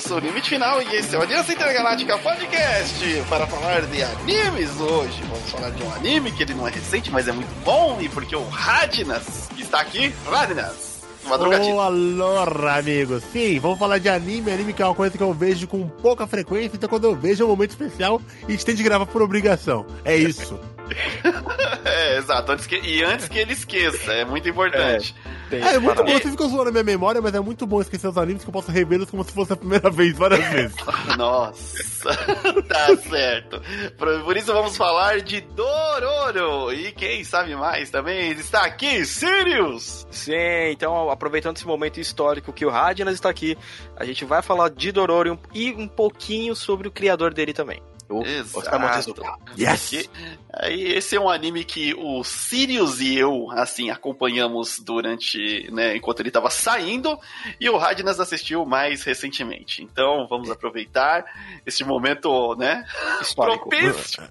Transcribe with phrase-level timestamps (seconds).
[0.00, 4.02] eu sou o Limite Final e esse é o Aliança Intergaláctica Podcast para falar de
[4.02, 5.20] animes hoje.
[5.24, 8.08] Vamos falar de um anime que ele não é recente, mas é muito bom e
[8.08, 11.02] porque o Radnas está aqui, Radnas.
[11.28, 13.22] Ô, alô, amigos.
[13.30, 14.50] Sim, vamos falar de anime.
[14.50, 17.42] Anime que é uma coisa que eu vejo com pouca frequência, então quando eu vejo
[17.42, 19.84] é um momento especial e a gente tem de gravar por obrigação.
[20.02, 20.58] É isso.
[21.84, 22.52] é, exato.
[22.52, 25.14] Antes que, e antes que ele esqueça, é muito importante.
[25.50, 26.12] É, é muito bom.
[26.12, 28.52] Você ficou zoando a minha memória, mas é muito bom esquecer os animes que eu
[28.52, 30.76] posso revê-los como se fosse a primeira vez, várias vezes.
[31.18, 32.14] Nossa,
[32.68, 33.60] tá certo.
[33.96, 36.72] Por, por, isso vamos falar de Dororo.
[36.72, 40.06] E quem sabe mais também está aqui, Sirius.
[40.10, 43.56] Sim, então aproveitando esse momento histórico que o Radnas está aqui,
[43.96, 47.82] a gente vai falar de Dororo e um pouquinho sobre o criador dele também.
[48.24, 49.22] Exato.
[49.58, 50.08] Yes!
[50.52, 56.20] Aí, esse é um anime que o Sirius e eu, assim, acompanhamos durante, né, enquanto
[56.20, 57.16] ele estava saindo,
[57.60, 59.82] e o Radnas assistiu mais recentemente.
[59.82, 61.24] Então, vamos aproveitar
[61.64, 62.84] esse momento, né,
[63.20, 63.68] histórico.
[63.68, 64.22] Propício.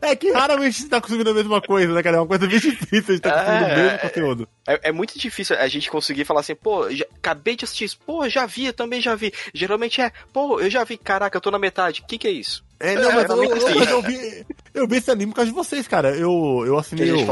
[0.00, 2.16] É que raramente você tá conseguindo a mesma coisa, né, cara?
[2.16, 4.48] É uma coisa bem difícil, a gente tá conseguindo é, o mesmo conteúdo.
[4.66, 7.98] É, é, muito difícil a gente conseguir falar assim, pô, já, acabei de assistir isso,
[8.04, 9.32] pô, já vi, eu também já vi.
[9.52, 12.30] Geralmente é, pô, eu já vi, caraca, eu tô na metade, o que que é
[12.30, 12.53] isso?
[12.80, 15.50] É, não, mas, é, eu, eu, mas eu, vi, eu vi esse anime por causa
[15.50, 16.10] de vocês, cara.
[16.14, 17.24] Eu, eu assinei o,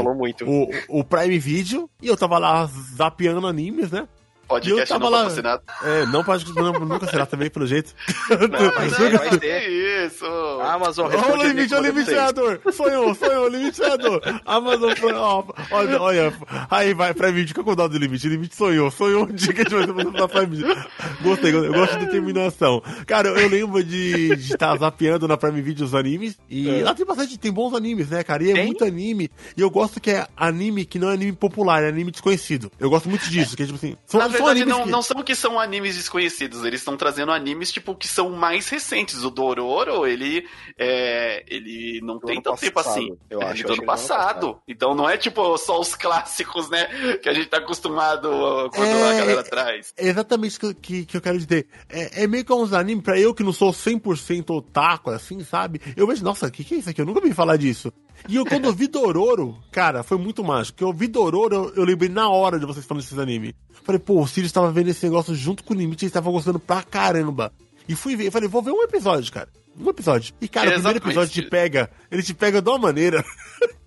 [0.45, 4.07] o, o Prime Video e eu tava lá zapeando animes, né?
[4.53, 5.17] Podcast não lá...
[5.19, 5.63] patrocinado.
[5.83, 7.93] É, não pode não, nunca será também, pelo jeito.
[8.29, 9.69] Não, mas não, vai ter.
[10.05, 10.25] Isso.
[10.61, 12.59] Amazon Olha o limite, olha o limitador.
[12.71, 14.21] Sonhou, sonhou, limitador.
[14.45, 16.33] Amazon, ó, olha, olha.
[16.69, 18.27] Aí vai, Prime Video, fica com dó do limite.
[18.27, 20.85] O limite sonhou, sonhou um dia que a gente vai fazer pra Prime Video.
[21.21, 22.81] Gostei, eu gosto de determinação.
[23.05, 26.37] Cara, eu lembro de estar tá zapeando na Prime Video os animes.
[26.49, 26.83] E é.
[26.83, 28.43] lá tem bastante, tem bons animes, né, cara?
[28.43, 28.65] E é tem?
[28.67, 29.29] muito anime.
[29.55, 32.71] E eu gosto que é anime que não é anime popular, é anime desconhecido.
[32.79, 33.95] Eu gosto muito disso, que é tipo assim.
[34.05, 34.89] São, verdade, não, que...
[34.89, 39.23] não são que são animes desconhecidos, eles estão trazendo animes, tipo, que são mais recentes.
[39.23, 43.17] O Dororo, ele, é, ele não do tem tanto tempo assim.
[43.29, 44.23] Eu é, acho, do ano passado.
[44.23, 44.61] passado.
[44.67, 46.85] Então não é, tipo, só os clássicos, né,
[47.21, 48.29] que a gente tá acostumado
[48.73, 49.93] quando é, a galera traz.
[49.97, 51.67] É exatamente isso que, que eu quero dizer.
[51.89, 55.81] É, é meio que uns animes, pra eu que não sou 100% otaku, assim, sabe?
[55.95, 57.01] Eu vejo, nossa, o que, que é isso aqui?
[57.01, 57.91] Eu nunca vi falar disso.
[58.27, 60.83] E eu, quando eu vi Dororo, cara, foi muito mágico.
[60.83, 63.53] Eu vi Dororo, eu, eu lembrei na hora de vocês falando desses animes.
[63.83, 66.59] Falei, pô, o Sirius tava vendo esse negócio junto com o Limite, ele tava gostando
[66.59, 67.51] pra caramba.
[67.87, 69.49] E fui ver, eu falei, vou ver um episódio, cara.
[69.77, 70.33] Um episódio.
[70.39, 73.23] E, cara, o primeiro episódio te pega, ele te pega de uma maneira.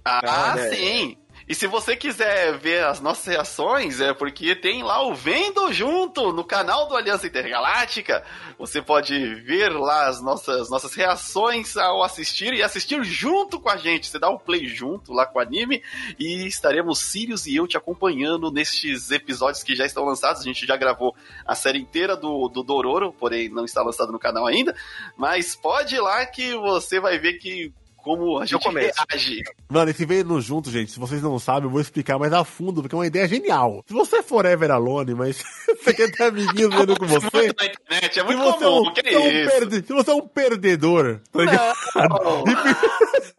[0.04, 1.16] Ah, ah sim!
[1.48, 6.32] E se você quiser ver as nossas reações, é porque tem lá o Vendo Junto
[6.32, 8.24] no canal do Aliança Intergaláctica.
[8.58, 13.76] Você pode ver lá as nossas, nossas reações ao assistir e assistir junto com a
[13.76, 14.08] gente.
[14.08, 15.84] Você dá o play junto lá com o anime
[16.18, 20.40] e estaremos Sirius e eu te acompanhando nestes episódios que já estão lançados.
[20.40, 21.14] A gente já gravou
[21.46, 24.74] a série inteira do, do Dororo, porém não está lançado no canal ainda.
[25.16, 27.72] Mas pode ir lá que você vai ver que
[28.06, 29.42] como a gente reage.
[29.68, 30.92] Mano, esse veio junto, gente.
[30.92, 33.82] Se vocês não sabem, eu vou explicar mais a fundo, porque é uma ideia genial.
[33.84, 35.42] Se você é forever alone, mas
[35.82, 37.52] você quer ter amiguinhos vendo com você.
[37.58, 41.20] Na internet, é muito comum, é um, que é um se você é um perdedor,
[41.32, 41.74] tá ligado?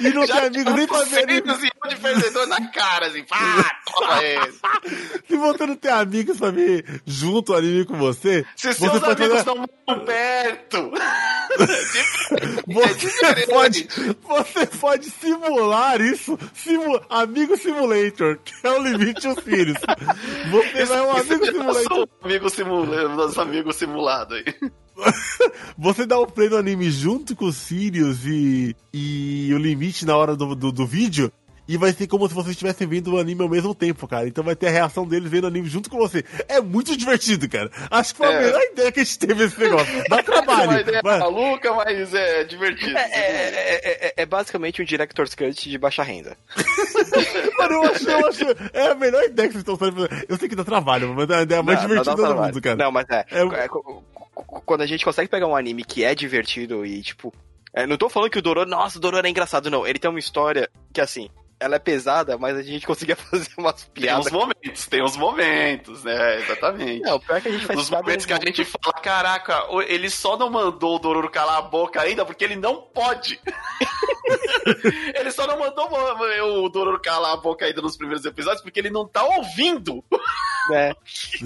[0.00, 1.42] E não Já tem amigos nem pra ver anime.
[1.88, 4.60] de perdedor na cara, assim, pá, toma esse.
[5.28, 9.38] Se você não tem amigos pra ver junto anime com você, Se você seus amigos
[9.38, 10.90] estão muito perto.
[12.66, 13.88] Você, é pode,
[14.22, 16.38] você pode simular isso,
[17.08, 19.76] amigo simulator, que é o limite os filhos.
[20.50, 22.08] Você vai um amigo simulator.
[22.22, 24.44] Amigo simulado, nosso amigo simulado aí.
[25.78, 30.16] Você dá o play no anime junto com os Sirius e, e o limite na
[30.16, 31.32] hora do, do, do vídeo,
[31.70, 34.26] e vai ser como se vocês estivessem vendo o anime ao mesmo tempo, cara.
[34.26, 36.24] Então vai ter a reação deles vendo o anime junto com você.
[36.48, 37.70] É muito divertido, cara.
[37.88, 38.44] Acho que foi a é.
[38.44, 40.04] melhor ideia que a gente teve esse negócio.
[40.08, 40.62] Dá trabalho.
[40.62, 41.20] É uma ideia mas...
[41.20, 42.98] maluca, mas é divertido.
[42.98, 46.36] É, é, é, é, basicamente um Director's Cut de baixa renda.
[47.56, 48.56] Mano, eu achei, eu achei.
[48.72, 50.08] É a melhor ideia que vocês estão fazendo.
[50.28, 52.76] Eu sei que dá trabalho, mas é a ideia mais não, divertida do mundo, cara.
[52.76, 53.24] Não, mas é.
[54.66, 57.32] quando a gente consegue pegar um anime que é divertido e, tipo,
[57.72, 59.86] é, não tô falando que o Dororo, nossa, o Dororo é engraçado, não.
[59.86, 61.30] Ele tem uma história que, assim,
[61.60, 64.26] ela é pesada, mas a gente conseguia fazer umas piadas.
[64.26, 66.38] Tem uns momentos, tem uns momentos, né?
[66.38, 67.06] Exatamente.
[67.06, 69.66] É, o pior é que a gente faz Os momentos que a gente fala, caraca,
[69.86, 73.38] ele só não mandou o Dororo calar a boca ainda porque ele não pode.
[75.14, 75.86] ele só não mandou
[76.64, 80.02] o Dororo calar a boca ainda nos primeiros episódios porque ele não tá ouvindo.
[80.72, 80.94] É.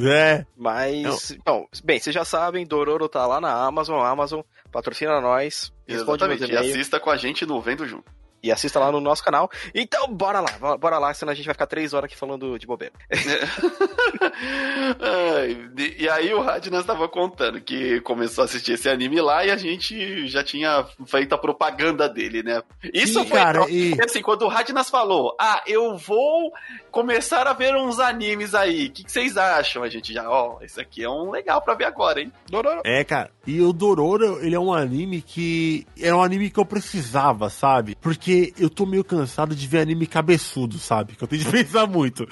[0.06, 0.46] É.
[0.54, 1.66] Mas, não.
[1.82, 5.72] bem, vocês já sabem, Dororo tá lá na Amazon, Amazon patrocina nós.
[5.88, 8.12] Exatamente, e assista com a gente no Vendo Junto.
[8.44, 9.50] E assista lá no nosso canal.
[9.74, 12.66] Então, bora lá, bora lá, senão a gente vai ficar três horas aqui falando de
[12.66, 12.92] bobeira.
[15.98, 19.56] e aí o Radnas estava contando que começou a assistir esse anime lá e a
[19.56, 22.62] gente já tinha feito a propaganda dele, né?
[22.92, 23.96] Isso Sim, foi cara, e...
[24.04, 26.52] assim, quando o Radnas falou, ah, eu vou
[26.90, 29.82] começar a ver uns animes aí, o que, que, vocês acham?
[29.82, 32.30] A gente já, ó, oh, esse aqui é um legal pra ver agora, hein?
[32.50, 32.82] Dororo.
[32.84, 36.64] É, cara, e o Dororo, ele é um anime que é um anime que eu
[36.64, 37.96] precisava, sabe?
[38.00, 41.14] Porque eu tô meio cansado de ver anime cabeçudo, sabe?
[41.14, 42.26] Que eu tenho de pensar muito.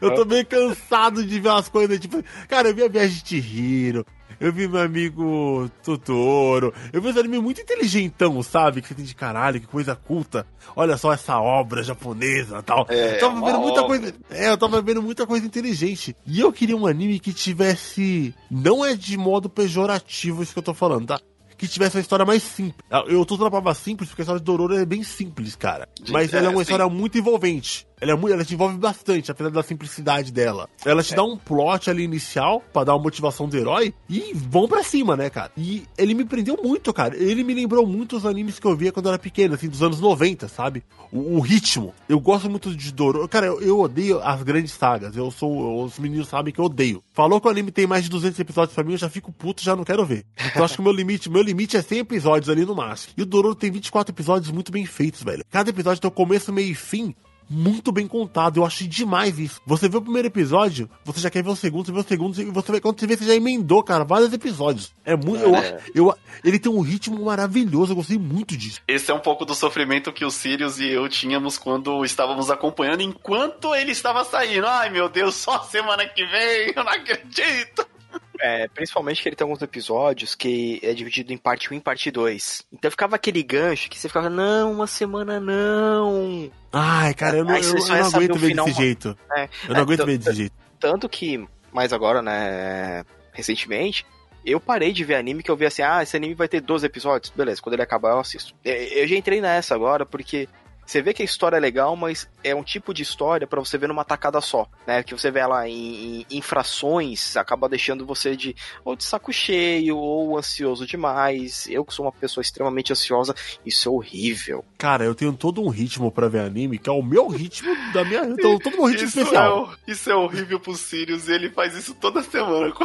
[0.00, 3.38] eu tô meio cansado de ver umas coisas, tipo, cara, eu vi a Viagem de
[3.38, 4.06] Hiro,
[4.42, 6.74] eu vi meu amigo Totoro.
[6.92, 8.82] Eu vi uns animes muito inteligentão, sabe?
[8.82, 10.44] Que você tem de caralho, que coisa culta.
[10.74, 12.84] Olha só essa obra japonesa e tal.
[12.88, 13.98] É, eu tava vendo muita obra.
[14.00, 14.14] coisa.
[14.30, 16.16] É, eu tava vendo muita coisa inteligente.
[16.26, 18.34] E eu queria um anime que tivesse.
[18.50, 21.20] Não é de modo pejorativo isso que eu tô falando, tá?
[21.56, 22.84] que tivesse uma história mais simples.
[23.06, 25.88] Eu tô usando a palavra simples porque a história de Dororo é bem simples, cara.
[26.08, 26.62] Mas é, ela é uma sim.
[26.62, 27.86] história muito envolvente.
[28.02, 30.68] Ela, é muito, ela te envolve bastante, apesar da simplicidade dela.
[30.84, 31.16] Ela te é.
[31.16, 35.16] dá um plot ali inicial para dar uma motivação do herói e vão para cima,
[35.16, 35.52] né, cara?
[35.56, 37.16] E ele me prendeu muito, cara.
[37.16, 39.84] Ele me lembrou muito os animes que eu via quando eu era pequeno, assim, dos
[39.84, 40.82] anos 90, sabe?
[41.12, 41.94] O, o ritmo.
[42.08, 43.28] Eu gosto muito de Dororo.
[43.28, 45.16] Cara, eu, eu, odeio as grandes sagas.
[45.16, 45.84] Eu sou.
[45.84, 47.04] Os meninos sabem que eu odeio.
[47.12, 49.62] Falou que o anime tem mais de 200 episódios pra mim, eu já fico puto,
[49.62, 50.26] já não quero ver.
[50.56, 53.14] Eu acho que o meu limite, meu limite é 100 episódios ali no máximo.
[53.16, 55.44] E o Dororo tem 24 episódios muito bem feitos, velho.
[55.48, 57.14] Cada episódio tem o começo, meio e fim
[57.52, 58.58] muito bem contado.
[58.58, 59.60] Eu achei demais isso.
[59.66, 62.40] Você vê o primeiro episódio, você já quer ver o segundo, você vê o segundo,
[62.40, 64.92] e você vê quando você vê, você já emendou, cara, vários episódios.
[65.04, 65.44] É muito.
[65.54, 65.80] É.
[65.94, 66.14] Eu, eu,
[66.44, 68.80] ele tem um ritmo maravilhoso, eu gostei muito disso.
[68.88, 73.02] Esse é um pouco do sofrimento que o Sirius e eu tínhamos quando estávamos acompanhando
[73.02, 74.66] enquanto ele estava saindo.
[74.66, 77.91] Ai meu Deus, só semana que vem, eu não acredito.
[78.40, 82.10] É, principalmente que ele tem alguns episódios que é dividido em parte 1 e parte
[82.10, 82.66] 2.
[82.72, 86.50] Então ficava aquele gancho que você ficava, não, uma semana não.
[86.72, 89.16] Ai, cara, eu não, eu, eu não aguento ver final, desse jeito.
[89.36, 90.54] É, eu não é, aguento ver desse jeito.
[90.80, 94.04] Tanto que, mais agora, né, recentemente,
[94.44, 96.84] eu parei de ver anime que eu vi assim, ah, esse anime vai ter 12
[96.84, 97.32] episódios.
[97.34, 98.54] Beleza, quando ele acabar eu assisto.
[98.64, 100.48] Eu já entrei nessa agora porque
[100.84, 103.78] você vê que a história é legal, mas é um tipo de história para você
[103.78, 105.02] ver numa tacada só, né?
[105.02, 109.96] Que você vê ela em, em infrações, acaba deixando você de ou de saco cheio
[109.96, 111.66] ou ansioso demais.
[111.68, 113.34] Eu que sou uma pessoa extremamente ansiosa,
[113.64, 114.64] isso é horrível.
[114.78, 118.04] Cara, eu tenho todo um ritmo para ver anime, que é o meu ritmo da
[118.04, 119.72] minha, então, todo um ritmo isso especial.
[119.86, 122.72] É, isso é horrível pro Sirius ele faz isso toda semana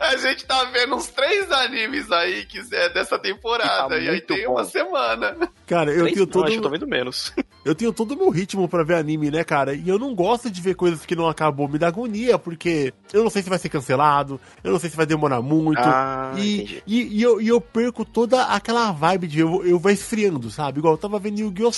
[0.00, 4.20] A gente tá vendo uns três animes aí que é dessa temporada, tá e aí
[4.20, 4.54] tem bom.
[4.54, 5.36] uma semana.
[5.72, 6.44] Cara, eu tenho todo.
[6.44, 7.32] Não, eu tô vendo menos.
[7.64, 9.72] Eu tenho todo o meu ritmo para ver anime, né, cara?
[9.72, 11.68] E eu não gosto de ver coisas que não acabou.
[11.68, 14.96] Me dá agonia, porque eu não sei se vai ser cancelado, eu não sei se
[14.96, 15.78] vai demorar muito.
[15.78, 19.92] Ah, e, e, e, eu, e eu perco toda aquela vibe de eu, eu vou
[19.92, 20.80] esfriando, sabe?
[20.80, 21.70] Igual eu tava vendo Yu-Gi-Oh!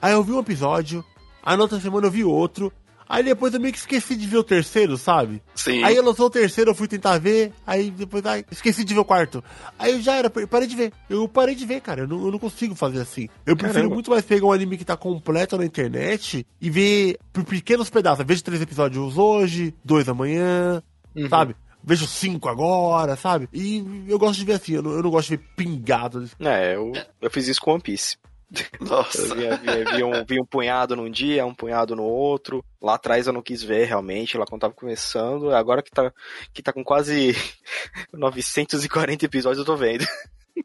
[0.00, 1.04] Aí eu vi um episódio,
[1.42, 2.72] aí na outra semana eu vi outro,
[3.08, 5.42] Aí depois eu meio que esqueci de ver o terceiro, sabe?
[5.54, 5.82] Sim.
[5.82, 9.00] Aí eu lançou o terceiro, eu fui tentar ver, aí depois ai, esqueci de ver
[9.00, 9.42] o quarto.
[9.78, 10.92] Aí eu já era, parei de ver.
[11.08, 12.02] Eu parei de ver, cara.
[12.02, 13.28] Eu não, eu não consigo fazer assim.
[13.46, 13.94] Eu prefiro Caramba.
[13.94, 18.24] muito mais pegar um anime que tá completo na internet e ver por pequenos pedaços.
[18.24, 20.82] vejo três episódios hoje, dois amanhã,
[21.14, 21.28] uhum.
[21.28, 21.56] sabe?
[21.84, 23.48] vejo cinco agora, sabe?
[23.52, 26.30] E eu gosto de ver assim, eu não, eu não gosto de ver pingado.
[26.38, 28.16] É, eu, eu fiz isso com One Piece.
[28.80, 29.22] Nossa.
[29.22, 32.64] Eu vi, vi, vi, um, vi um punhado num dia, um punhado no outro.
[32.80, 35.54] Lá atrás eu não quis ver realmente, lá quando tava começando.
[35.54, 36.12] Agora que tá,
[36.52, 37.34] que tá com quase
[38.12, 40.06] 940 episódios eu tô vendo.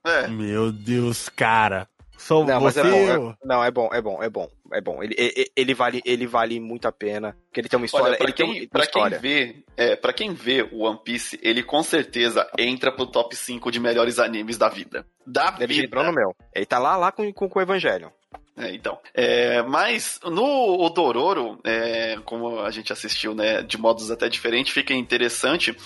[0.05, 0.27] É.
[0.27, 1.87] Meu Deus, cara.
[2.17, 5.01] Só não, mas é bom, é, não, é bom, é bom, é bom, é bom.
[5.01, 7.35] Ele, ele, ele, vale, ele vale muito a pena.
[7.45, 8.07] Porque ele tem uma história.
[8.07, 11.39] Olha, pra ele quem, tem pra quem vê, é, pra quem vê o One Piece,
[11.41, 15.05] ele com certeza entra pro top 5 de melhores animes da vida.
[15.25, 15.99] Da ele vida.
[15.99, 16.35] Ele no meu.
[16.53, 18.11] Ele tá lá, lá com, com, com o Evangelho.
[18.57, 18.97] É, então.
[19.13, 24.95] É, mas no Dororo, é, como a gente assistiu, né, de modos até diferentes, fica
[24.95, 25.77] interessante,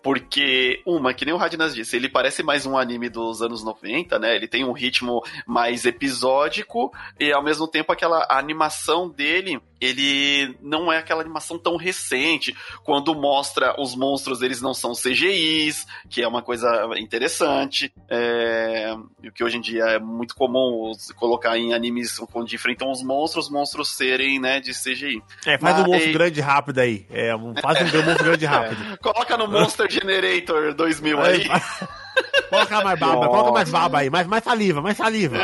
[0.00, 4.18] porque, uma, que nem o Radnas disse, ele parece mais um anime dos anos 90,
[4.20, 4.36] né?
[4.36, 10.92] Ele tem um ritmo mais episódico e ao mesmo tempo aquela animação dele ele não
[10.92, 12.54] é aquela animação tão recente.
[12.84, 16.68] Quando mostra os monstros, eles não são CGIs, que é uma coisa
[16.98, 17.92] interessante.
[18.08, 18.94] É,
[19.24, 23.46] o que hoje em dia é muito comum colocar em animes onde enfrentam os monstros,
[23.46, 25.22] os monstros serem né, de CGI.
[25.46, 27.06] É, faz Mas, um monstro grande rápido aí.
[27.10, 28.92] É, faz um monstro grande rápido.
[28.92, 28.96] É.
[28.96, 31.44] Coloca no Monster Generator 2000 aí.
[32.50, 35.36] coloca mais baba, coloca mais baba aí, mais, mais saliva, mais saliva.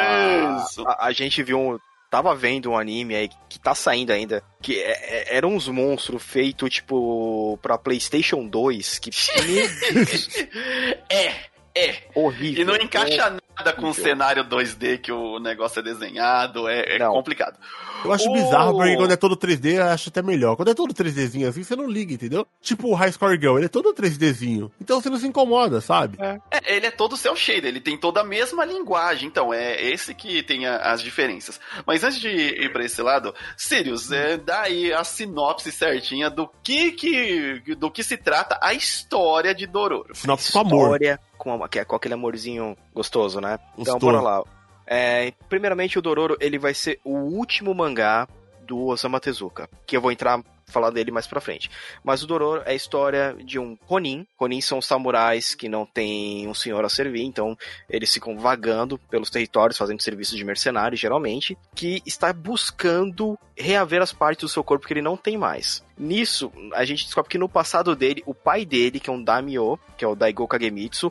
[0.64, 0.86] Isso.
[0.86, 1.78] A, a gente viu um,
[2.10, 6.22] tava vendo um anime aí que tá saindo ainda, que é, é, eram uns monstros
[6.22, 9.10] feitos, tipo, pra PlayStation 2, que.
[11.10, 11.34] é,
[11.74, 11.96] é.
[12.14, 12.62] Horrível.
[12.62, 16.98] E não encaixa nada com o cenário 2D que o negócio é desenhado, é, é
[16.98, 17.58] complicado.
[18.04, 18.32] Eu acho oh.
[18.32, 20.56] bizarro, porque quando é todo 3D, eu acho até melhor.
[20.56, 22.46] Quando é todo 3Dzinho assim, você não liga, entendeu?
[22.60, 24.70] Tipo o High Score Girl, ele é todo 3Dzinho.
[24.80, 26.18] Então você não se incomoda, sabe?
[26.20, 29.28] É, é ele é todo cel shade, ele tem toda a mesma linguagem.
[29.28, 31.60] Então, é esse que tem a, as diferenças.
[31.86, 36.48] Mas antes de ir pra esse lado, Sirius, é, dá aí a sinopse certinha do
[36.62, 40.14] que, que, do que se trata a história de Dororo.
[40.14, 40.82] Sinopse com amor.
[40.82, 43.58] História com, com aquele amorzinho gostoso, né?
[43.76, 44.42] Então, bora lá.
[44.86, 48.26] É, primeiramente, o Dororo ele vai ser o último mangá
[48.62, 51.70] do Osamu Tezuka, que eu vou entrar falar dele mais pra frente.
[52.02, 54.26] Mas o Dororo é a história de um Ronin.
[54.38, 57.56] Ronin são samurais que não têm um senhor a servir, então
[57.88, 64.12] eles ficam vagando pelos territórios, fazendo serviço de mercenário, geralmente, que está buscando reaver as
[64.12, 65.84] partes do seu corpo que ele não tem mais.
[65.98, 69.78] Nisso, a gente descobre que no passado dele, o pai dele, que é um Daimyo,
[69.96, 71.10] que é o Daigo Kagemitsu,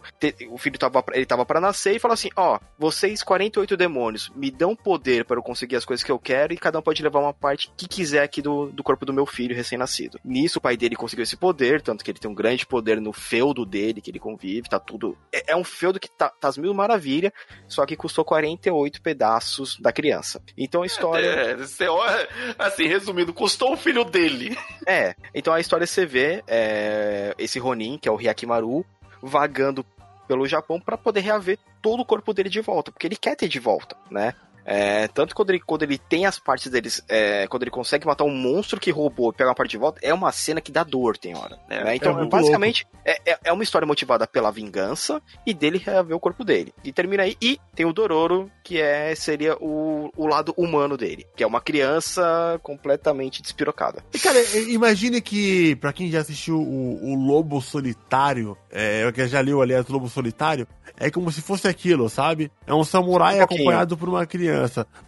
[0.52, 4.32] o filho tava, ele tava para nascer e falou assim: Ó, oh, vocês 48 demônios
[4.36, 7.02] me dão poder para eu conseguir as coisas que eu quero e cada um pode
[7.02, 10.20] levar uma parte que quiser aqui do, do corpo do meu filho recém-nascido.
[10.24, 13.14] Nisso, o pai dele conseguiu esse poder, tanto que ele tem um grande poder no
[13.14, 15.18] feudo dele, que ele convive, tá tudo.
[15.32, 17.34] É, é um feudo que tá, tá as mil maravilha,
[17.68, 20.42] só que custou 48 pedaços da criança.
[20.58, 21.28] Então a história.
[21.28, 22.26] É, é,
[22.58, 24.56] assim, resumindo, custou o filho dele.
[24.88, 28.86] É, então a história você vê é, esse Ronin, que é o Hyakimaru,
[29.20, 29.84] vagando
[30.28, 33.48] pelo Japão para poder reaver todo o corpo dele de volta, porque ele quer ter
[33.48, 34.34] de volta, né?
[34.66, 38.24] É, tanto quando ele, quando ele tem as partes deles, é, quando ele consegue matar
[38.24, 40.84] um monstro que roubou e pegar uma parte de volta, é uma cena que dá
[40.84, 41.60] dor, tem hora.
[41.70, 41.96] É, né?
[41.96, 46.20] Então, é basicamente, é, é, é, uma história motivada pela vingança e dele reaver o
[46.20, 46.74] corpo dele.
[46.84, 47.38] E termina aí.
[47.40, 51.62] E tem o Dororo, que é seria o, o lado humano dele, que é uma
[51.62, 54.04] criança completamente despirocada.
[54.14, 59.42] E, cara, imagine que, para quem já assistiu o, o Lobo Solitário, é, que já
[59.42, 60.68] leu, aliás, o Lobo Solitário,
[60.98, 62.52] é como se fosse aquilo, sabe?
[62.66, 64.55] É um samurai um acompanhado por uma criança.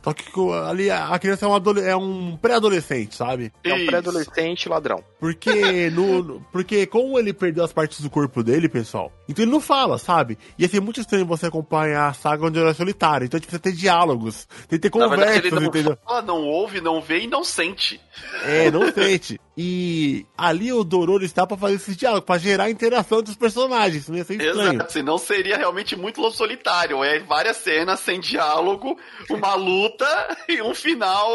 [0.03, 0.25] Só que
[0.67, 3.51] ali a criança é um, é um pré-adolescente, sabe?
[3.63, 5.03] É um pré-adolescente ladrão.
[5.19, 9.61] Porque, no, porque como ele perdeu as partes do corpo dele, pessoal, então ele não
[9.61, 10.37] fala, sabe?
[10.57, 13.25] Ia ser muito estranho você acompanhar a saga onde ele é solitário.
[13.25, 15.97] Então a gente precisa ter diálogos, tem que ter conversas, verdade, ele não entendeu?
[16.03, 17.99] Fala, não ouve, não vê e não sente.
[18.43, 19.39] É, não sente.
[19.57, 24.07] E ali o Dororo está para fazer esse diálogo, para gerar interação dos personagens.
[24.07, 24.73] Não ia ser estranho.
[24.75, 27.03] Exato, senão seria realmente muito lobo solitário.
[27.03, 28.95] É várias cenas sem diálogo,
[29.27, 30.05] uma luta
[30.47, 31.27] e um final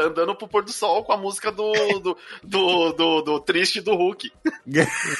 [0.00, 3.96] andando pro pôr do sol com a música do, do, do, do, do triste do
[3.96, 4.30] Hulk.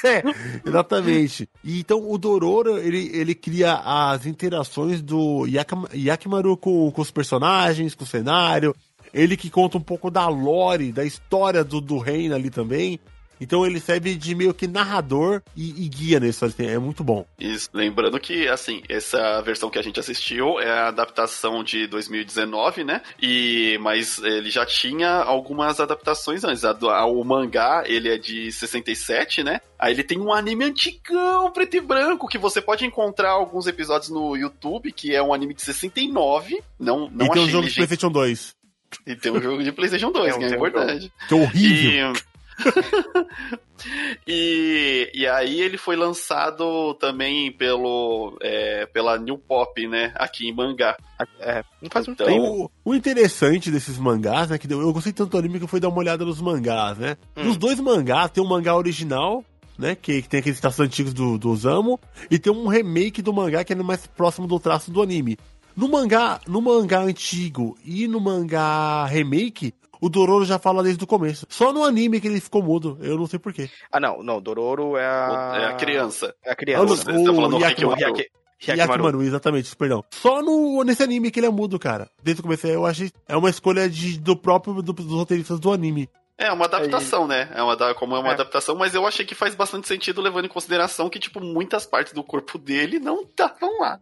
[0.05, 0.23] é,
[0.65, 1.49] exatamente.
[1.65, 5.47] E, então o Dororo, ele, ele cria as interações do
[5.93, 8.73] Yakimaru com, com os personagens, com o cenário,
[9.13, 13.01] ele que conta um pouco da lore, da história do, do reino ali também.
[13.41, 17.25] Então ele serve de meio que narrador e, e guia nesse É muito bom.
[17.39, 17.71] Isso.
[17.73, 23.01] Lembrando que, assim, essa versão que a gente assistiu é a adaptação de 2019, né?
[23.21, 26.65] E, mas ele já tinha algumas adaptações antes.
[26.65, 29.61] A, a, o mangá, ele é de 67, né?
[29.79, 34.11] Aí ele tem um anime antigão, preto e branco, que você pode encontrar alguns episódios
[34.11, 36.63] no YouTube, que é um anime de 69.
[36.79, 38.60] Não, não e tem um jogo de PlayStation 2.
[39.07, 41.13] E tem um jogo de PlayStation 2, é, que é importante.
[41.29, 42.13] Que horrível.
[42.13, 42.31] E...
[44.27, 50.13] e, e aí ele foi lançado também pelo é, pela New Pop, né?
[50.15, 50.97] Aqui em mangá.
[51.39, 52.71] É, não faz muito então, tempo.
[52.85, 54.59] O, o, interessante desses mangás, né?
[54.59, 57.17] Que eu gostei tanto do anime que eu fui dar uma olhada nos mangás, né?
[57.37, 57.45] Hum.
[57.45, 59.45] Nos dois mangás tem um mangá original
[59.81, 59.97] né?
[59.97, 61.99] Que, que, tem aqueles traços antigos do, do Osamu,
[62.31, 65.39] e tem um remake do mangá que é mais próximo do traço do anime.
[65.77, 71.07] No mangá, no mangá antigo e no mangá remake, o Dororo já fala desde o
[71.07, 71.47] começo.
[71.49, 73.69] Só no anime que ele ficou mudo, eu não sei porquê.
[73.93, 75.53] Ah, não, não, Dororo é a...
[75.57, 76.35] É a criança.
[76.45, 76.83] É a criança.
[76.83, 78.01] Ah, Você tá falando Yakimaru.
[78.01, 78.27] Yaki...
[78.67, 80.05] Yakimaru, exatamente, perdão.
[80.11, 82.11] Só no, nesse anime que ele é mudo, cara.
[82.23, 83.11] Desde o começo, eu achei.
[83.29, 86.09] É uma escolha de, do próprio do, dos roteiristas do anime.
[86.41, 87.51] É uma adaptação, né?
[87.55, 88.33] É uma, como é uma é.
[88.33, 92.15] adaptação, mas eu achei que faz bastante sentido levando em consideração que, tipo, muitas partes
[92.15, 94.01] do corpo dele não estavam lá.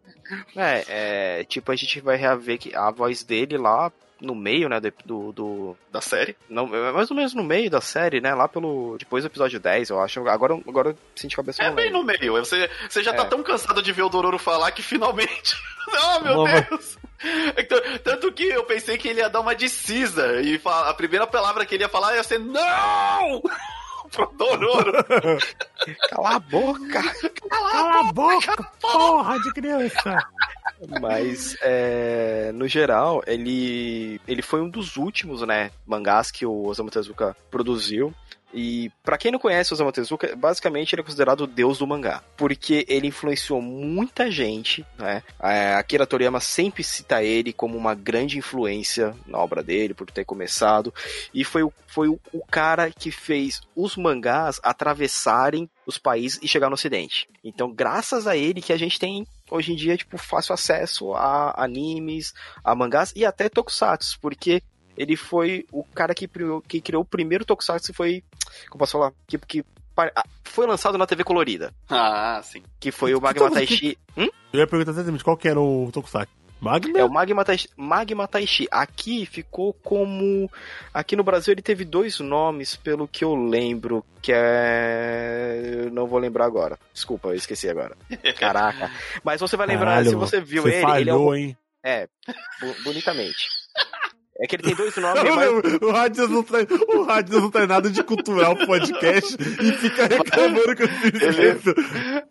[0.56, 0.84] É,
[1.40, 3.90] é, tipo, a gente vai reaver que a voz dele lá
[4.20, 5.76] no meio, né, do, do...
[5.90, 6.36] Da série?
[6.48, 8.96] Não, é mais ou menos no meio da série, né, lá pelo...
[8.98, 10.20] Depois do episódio 10, eu acho.
[10.28, 12.34] Agora, agora eu senti cabeça É bem no meio.
[12.34, 13.24] Você, você já tá é.
[13.24, 15.56] tá tão cansado de ver o Dororo falar que finalmente...
[15.88, 16.98] oh, meu Deus!
[17.58, 21.26] Então, tanto que eu pensei que ele ia dar uma de Cisa e a primeira
[21.26, 23.42] palavra que ele ia falar ia ser NÃO!
[24.10, 24.92] Pro Dororo.
[26.08, 27.02] Cala a boca!
[27.50, 30.18] Cala, Cala a boca, boca, porra de criança!
[31.00, 36.90] Mas, é, no geral, ele, ele foi um dos últimos, né, mangás que o Osamu
[36.90, 38.14] Tezuka produziu.
[38.52, 41.86] E para quem não conhece o Osamu Tezuka, basicamente ele é considerado o deus do
[41.86, 45.22] mangá, porque ele influenciou muita gente, né?
[45.38, 50.24] A Akira Toriyama sempre cita ele como uma grande influência na obra dele, por ter
[50.24, 50.92] começado,
[51.34, 56.48] e foi, o, foi o, o cara que fez os mangás atravessarem os países e
[56.48, 57.28] chegar no ocidente.
[57.44, 61.54] Então, graças a ele que a gente tem hoje em dia, tipo, fácil acesso a
[61.62, 64.62] animes, a mangás e até tokusatsu, porque
[64.98, 66.28] ele foi o cara que,
[66.66, 68.24] que criou o primeiro tokusatsu foi,
[68.68, 69.64] como posso falar, que, que
[69.96, 71.72] ah, foi lançado na TV colorida.
[71.88, 72.62] Ah, sim.
[72.80, 73.96] Que foi o Magma Taishi.
[74.16, 74.28] Hum?
[74.52, 76.32] Eu ia perguntar exatamente qual que era o tokusatsu.
[76.60, 76.98] Magma?
[76.98, 77.68] É o Magma Taishi.
[77.76, 78.66] Magma Taishi.
[78.70, 80.50] Aqui ficou como.
[80.92, 85.84] Aqui no Brasil ele teve dois nomes, pelo que eu lembro, que é.
[85.84, 86.76] Eu não vou lembrar agora.
[86.92, 87.96] Desculpa, eu esqueci agora.
[88.38, 88.90] Caraca.
[89.22, 90.82] Mas você vai lembrar, Caralho, se você viu você ele.
[90.82, 91.48] Falhou, ele é, um...
[91.48, 91.56] hein?
[91.84, 92.08] é
[92.82, 93.46] bonitamente.
[94.40, 95.22] É que ele tem dois nomes.
[95.34, 95.82] mas...
[95.82, 100.76] O Radius não, traz, o Radius não traz nada de cultural podcast e fica reclamando
[100.76, 101.74] que eu fiz ele, isso.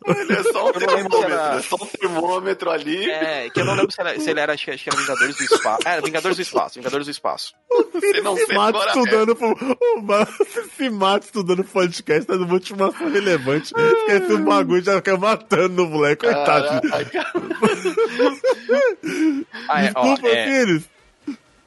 [0.06, 1.56] Ele é só um termômetro, era...
[1.56, 3.10] é só um termômetro ali.
[3.10, 4.98] É, que eu não lembro se, era, se ele era, acho que, acho que era
[4.98, 5.80] Vingadores do Espaço.
[5.86, 7.54] É, era Vingadores do Espaço, Vingadores do Espaço.
[7.94, 13.74] Você não se mata estudando pro, o se mata estudando podcast, tá numa ultimação relevante.
[13.76, 16.68] Esquece o bagulho já fica matando o moleque, coitado.
[19.70, 20.80] Ah, é, Desculpa, ó, é...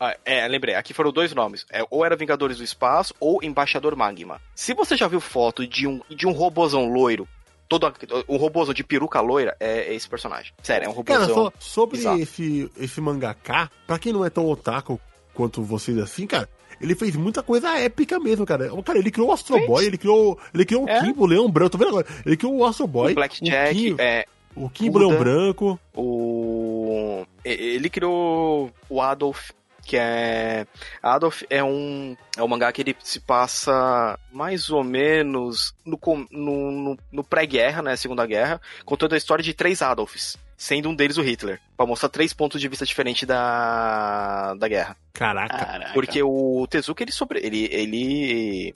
[0.00, 1.66] Ah, é, lembrei, aqui foram dois nomes.
[1.70, 4.40] É, ou era Vingadores do Espaço ou Embaixador Magma.
[4.54, 7.28] Se você já viu foto de um, de um robôzão loiro,
[7.68, 7.92] todo
[8.26, 10.54] um robôzão de peruca loira, é, é esse personagem.
[10.62, 11.20] Sério, é um robôzão.
[11.20, 14.98] Cara, só sobre esse, esse mangaká, pra quem não é tão otaku
[15.34, 16.48] quanto vocês assim, cara,
[16.80, 18.70] ele fez muita coisa épica mesmo, cara.
[18.82, 19.66] Cara, ele criou o Astro Fez.
[19.66, 21.00] Boy, ele criou, ele criou o é.
[21.00, 22.06] Kimbo, o Leão Branco, tô vendo agora.
[22.24, 24.24] Ele criou o Astro Boy, o Blackjack, o Kim, é,
[24.56, 25.78] o Kimbo Leão Branco.
[25.94, 29.50] O ele criou o Adolf
[29.90, 30.68] que é
[31.02, 35.98] Adolf é um é um mangá que ele se passa mais ou menos no,
[36.30, 40.94] no, no, no pré-guerra, né, Segunda Guerra, contando a história de três Adolfs, sendo um
[40.94, 44.96] deles o Hitler, para mostrar três pontos de vista diferentes da, da guerra.
[45.12, 45.58] Caraca.
[45.58, 45.92] Caraca.
[45.92, 48.74] Porque o Tezuka ele sobre ele ele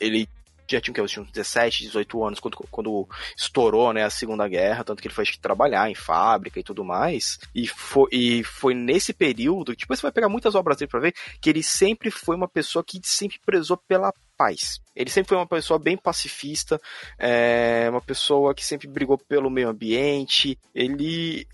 [0.00, 0.28] ele
[0.68, 5.00] já tinha, tinha uns 17, 18 anos quando, quando estourou né, a Segunda Guerra, tanto
[5.00, 7.38] que ele foi trabalhar em fábrica e tudo mais.
[7.54, 11.14] E foi, e foi nesse período, tipo, você vai pegar muitas obras dele pra ver,
[11.40, 14.80] que ele sempre foi uma pessoa que sempre prezou pela paz.
[14.94, 16.80] Ele sempre foi uma pessoa bem pacifista,
[17.18, 20.58] é, uma pessoa que sempre brigou pelo meio ambiente.
[20.74, 21.46] Ele,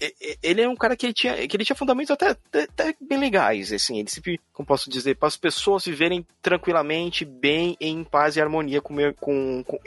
[0.42, 3.72] ele é um cara que ele tinha, que ele tinha fundamentos até, até, bem legais,
[3.72, 3.98] assim.
[3.98, 8.80] Ele sempre, como posso dizer, para as pessoas viverem tranquilamente, bem, em paz e harmonia
[8.80, 9.78] com, com, com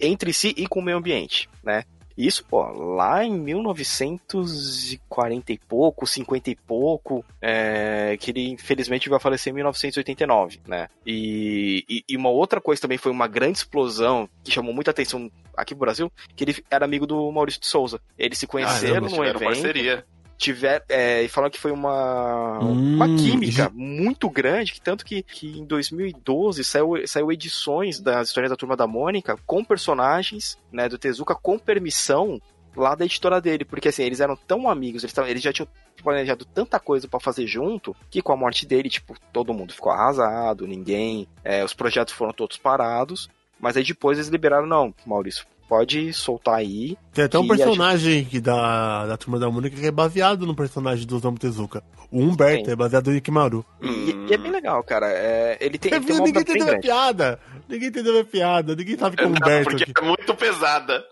[0.00, 1.84] entre si e com o meio ambiente, né?
[2.16, 9.18] Isso, pô, lá em 1940 e pouco, 50 e pouco, é, que ele infelizmente vai
[9.18, 10.88] falecer em 1989, né?
[11.04, 15.28] E, e, e, uma outra coisa também foi uma grande explosão que chamou muita atenção
[15.56, 18.00] aqui no Brasil, que ele era amigo do Maurício de Souza.
[18.16, 19.44] Eles se conheceram ah, num evento.
[19.44, 25.22] Parceria tiver é, falando que foi uma, hum, uma química muito grande, que tanto que,
[25.22, 30.88] que em 2012 saiu, saiu edições das histórias da Turma da Mônica com personagens né,
[30.88, 32.40] do Tezuka com permissão
[32.76, 35.68] lá da editora dele, porque assim, eles eram tão amigos, eles, eles já tinham
[36.02, 39.92] planejado tanta coisa para fazer junto, que com a morte dele, tipo, todo mundo ficou
[39.92, 43.28] arrasado, ninguém, é, os projetos foram todos parados,
[43.60, 46.96] mas aí depois eles liberaram, não, Maurício, pode soltar aí.
[47.12, 48.40] Tem até um personagem gente...
[48.40, 51.82] da, da Turma da Mônica que é baseado no personagem do Osamu Tezuka.
[52.10, 52.72] O Humberto Sim.
[52.72, 53.64] é baseado no Ikimaru.
[53.82, 55.10] E, e, é bem legal, cara.
[55.10, 57.40] É, ele tem, é, ele tem Ninguém entendeu a piada.
[57.68, 58.76] Ninguém entendeu a piada.
[58.76, 59.70] Ninguém sabe que é o Humberto.
[59.70, 59.92] Porque aqui.
[59.96, 61.04] é muito pesada.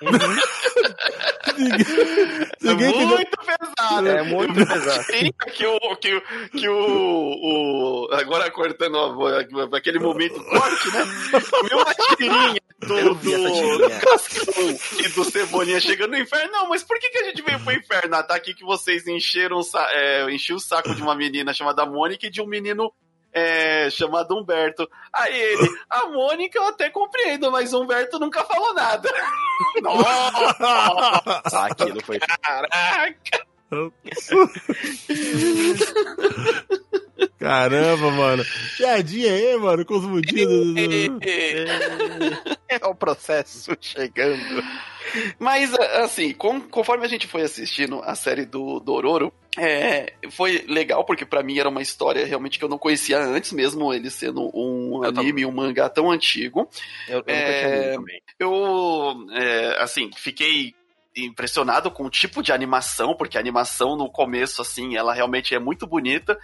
[0.00, 0.10] Uhum.
[2.60, 4.08] ninguém, ninguém muito pesado.
[4.08, 5.04] É muito pesado.
[5.52, 8.08] Que o, que, que o, o.
[8.12, 8.96] Agora cortando
[9.74, 11.04] aquele momento corte, né?
[11.50, 16.52] Comeu uma tirinha do, do Cascão e do Cebolinha chegando no inferno.
[16.52, 18.14] Não, mas por que, que a gente veio pro inferno?
[18.14, 19.60] Ah, tá aqui que vocês encheram
[19.92, 22.92] é, enchiam o saco de uma menina chamada Mônica e de um menino
[23.32, 24.88] é, chamado Humberto.
[25.12, 29.12] Aí ele, a Mônica eu até compreendo, mas Humberto nunca falou nada.
[29.82, 31.66] Nossa!
[31.66, 32.18] Aquilo foi.
[32.20, 33.46] Caraca!
[37.38, 38.44] Caramba, mano.
[38.76, 40.74] Piadinha aí, mano, com os mudinhos.
[42.70, 44.62] É o processo chegando.
[45.38, 51.02] Mas, assim, com, conforme a gente foi assistindo a série do Dororo, é, foi legal,
[51.02, 54.50] porque para mim era uma história realmente que eu não conhecia antes, mesmo ele sendo
[54.54, 56.68] um anime, um mangá tão antigo.
[57.08, 57.96] Eu, eu é,
[58.38, 60.74] Eu, é, assim, fiquei
[61.24, 65.58] impressionado com o tipo de animação, porque a animação no começo, assim, ela realmente é
[65.58, 66.38] muito bonita.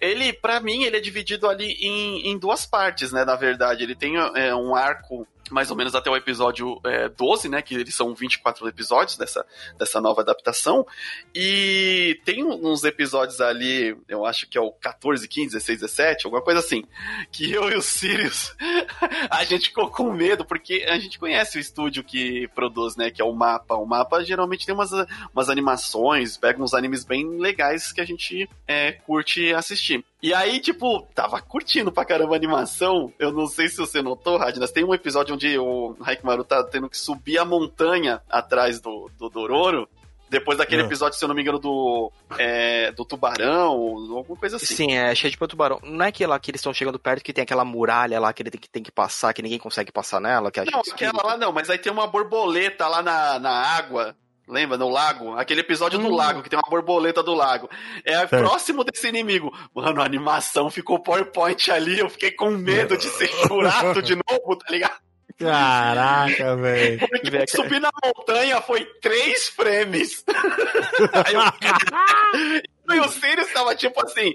[0.00, 3.24] Ele, para mim, ele é dividido ali em, em duas partes, né?
[3.24, 7.48] Na verdade, ele tem é, um arco mais ou menos até o episódio é, 12,
[7.48, 7.62] né?
[7.62, 9.44] Que eles são 24 episódios dessa,
[9.78, 10.86] dessa nova adaptação.
[11.34, 16.42] E tem uns episódios ali, eu acho que é o 14, 15, 16, 17, alguma
[16.42, 16.84] coisa assim,
[17.30, 18.54] que eu e o Sirius,
[19.30, 23.10] a gente ficou com medo, porque a gente conhece o estúdio que produz, né?
[23.10, 23.74] Que é o Mapa.
[23.76, 24.90] O Mapa geralmente tem umas,
[25.32, 30.04] umas animações, pega uns animes bem legais que a gente é, curte assistir.
[30.22, 33.12] E aí, tipo, tava curtindo pra caramba a animação.
[33.18, 36.90] Eu não sei se você notou, Radnas, tem um episódio onde o Raikmaru tá tendo
[36.90, 39.88] que subir a montanha atrás do, do Dororo.
[40.28, 40.84] Depois daquele é.
[40.84, 44.76] episódio, se eu não me engano, do, é, do tubarão, alguma coisa assim.
[44.76, 45.80] Sim, é cheio de tubarão.
[45.82, 48.40] Não é que lá que eles estão chegando perto que tem aquela muralha lá que
[48.40, 50.52] ele tem que, tem que passar, que ninguém consegue passar nela?
[50.52, 54.14] Que não, aquela lá não, mas aí tem uma borboleta lá na, na água.
[54.50, 54.76] Lembra?
[54.76, 55.36] No lago?
[55.36, 56.02] Aquele episódio hum.
[56.02, 57.70] do lago, que tem uma borboleta do lago.
[58.04, 59.56] É próximo desse inimigo.
[59.74, 64.56] Mano, a animação ficou PowerPoint ali, eu fiquei com medo de ser jurado de novo,
[64.56, 64.98] tá ligado?
[65.38, 66.98] Caraca, velho.
[66.98, 70.22] Porque subir na montanha foi três frames.
[71.24, 72.94] Aí eu...
[72.94, 74.34] E o Sirius tava tipo assim,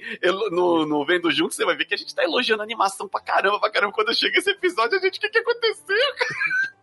[0.52, 3.22] no, no Vendo Junto, você vai ver que a gente tá elogiando a animação pra
[3.22, 3.94] caramba, pra caramba.
[3.94, 6.75] Quando chega esse episódio, a gente, o que que aconteceu, cara?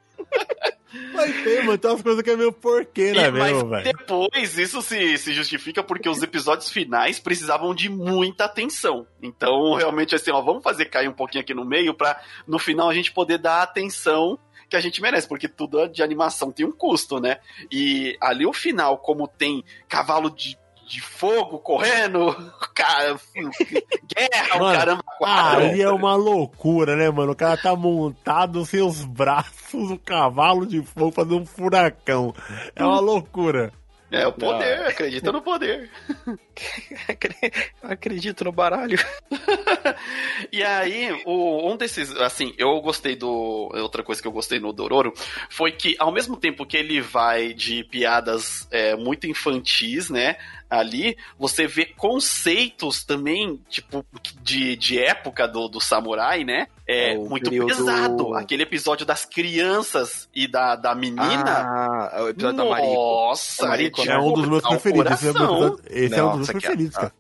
[1.15, 1.79] Vai ter, mano.
[1.79, 3.85] Tem umas coisas que é meio porqueira mesmo, velho.
[3.85, 9.07] Depois, isso se, se justifica porque os episódios finais precisavam de muita atenção.
[9.23, 12.91] Então, realmente, assim, ó, vamos fazer cair um pouquinho aqui no meio pra no final
[12.91, 16.65] a gente poder dar a atenção que a gente merece, porque tudo de animação tem
[16.65, 17.39] um custo, né?
[17.71, 22.35] E ali o final, como tem cavalo de de fogo correndo,
[22.75, 25.05] cara, guerra, mano, o caramba.
[25.23, 27.33] Ah, ali é uma loucura, né, mano?
[27.33, 32.35] O cara tá montado sem os braços, o cavalo de fogo fazendo um furacão.
[32.75, 33.73] É uma loucura.
[34.13, 34.89] É o poder, Não.
[34.89, 35.91] acredita no poder.
[37.83, 38.99] acredito no baralho.
[40.53, 43.71] e aí, o, um desses, assim, eu gostei do.
[43.73, 45.15] Outra coisa que eu gostei no Dororo
[45.49, 50.37] foi que, ao mesmo tempo que ele vai de piadas é, muito infantis, né?
[50.73, 54.05] Ali, você vê conceitos também, tipo,
[54.43, 56.67] de, de época do, do samurai, né?
[56.89, 57.69] É, é muito período...
[57.69, 58.35] pesado.
[58.35, 61.45] Aquele episódio das crianças e da, da menina.
[61.47, 62.95] Ah, é o episódio Nossa, da Mariko.
[62.95, 65.13] Nossa, Mariko, é um dos meus preferidos.
[65.13, 67.13] Esse, é, um, esse é um dos meus preferidos, cara.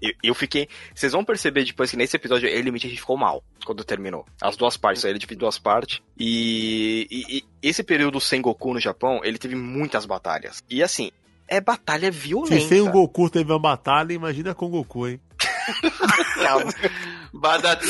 [0.00, 0.68] Eu, eu, fiquei.
[0.94, 4.24] Vocês vão perceber depois que nesse episódio ele a gente ficou mal quando terminou.
[4.40, 6.00] As duas partes, ele dividiu duas partes.
[6.16, 10.64] E, e, e, esse período sem Goku no Japão, ele teve muitas batalhas.
[10.70, 11.10] E assim,
[11.48, 12.60] é batalha violenta.
[12.60, 15.20] Se sem o Goku teve uma batalha, imagina com o Goku, hein?
[17.32, 17.82] Badat.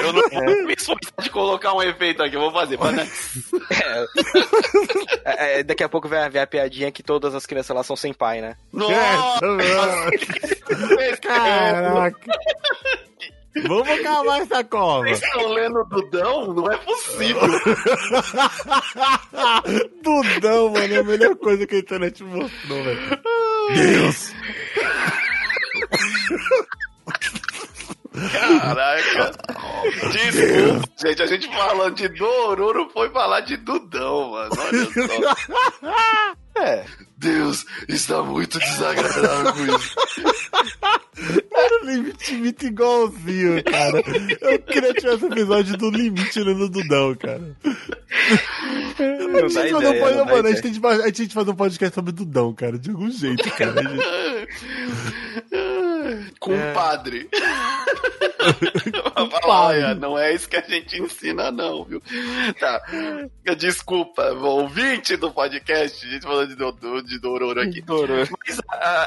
[0.00, 1.22] Eu não vou é.
[1.22, 2.78] de colocar um efeito aqui, eu vou fazer.
[3.70, 4.06] É.
[5.24, 7.96] É, é, daqui a pouco vai, ver a piadinha que todas as crianças lá são
[7.96, 8.56] sem pai, né?
[8.72, 9.40] Nossa!
[11.22, 12.16] Caraca!
[13.62, 15.04] Vamos acabar essa cova.
[15.04, 16.52] Vocês estão lendo Dudão?
[16.52, 17.40] Não é possível.
[20.02, 23.00] Dudão, mano, é a melhor coisa que a internet mostrou, velho.
[23.74, 24.34] Deus!
[28.32, 29.32] Caraca!
[30.12, 31.22] Desculpa, gente.
[31.22, 34.50] A gente falando de Dororo foi falar de Dudão, mano.
[34.58, 36.36] Olha só.
[36.58, 36.84] É.
[37.18, 39.96] Deus, está muito desagradável com isso.
[41.50, 44.02] Era o limite muito igualzinho, cara.
[44.40, 47.56] Eu queria tirar esse episódio do limite no Dudão, cara.
[48.98, 51.94] Não a, gente ideia, um, mano, a, gente tem que, a gente fazer um podcast
[51.94, 53.82] sobre Dudão, cara, de algum jeito, cara.
[56.46, 57.28] Compadre.
[59.42, 62.00] Olha, não é isso que a gente ensina, não, viu?
[62.60, 62.80] Tá.
[63.56, 67.80] Desculpa, ouvinte do podcast, a gente falando de, de Dororo aqui.
[67.80, 68.28] Dororo.
[68.46, 68.60] Mas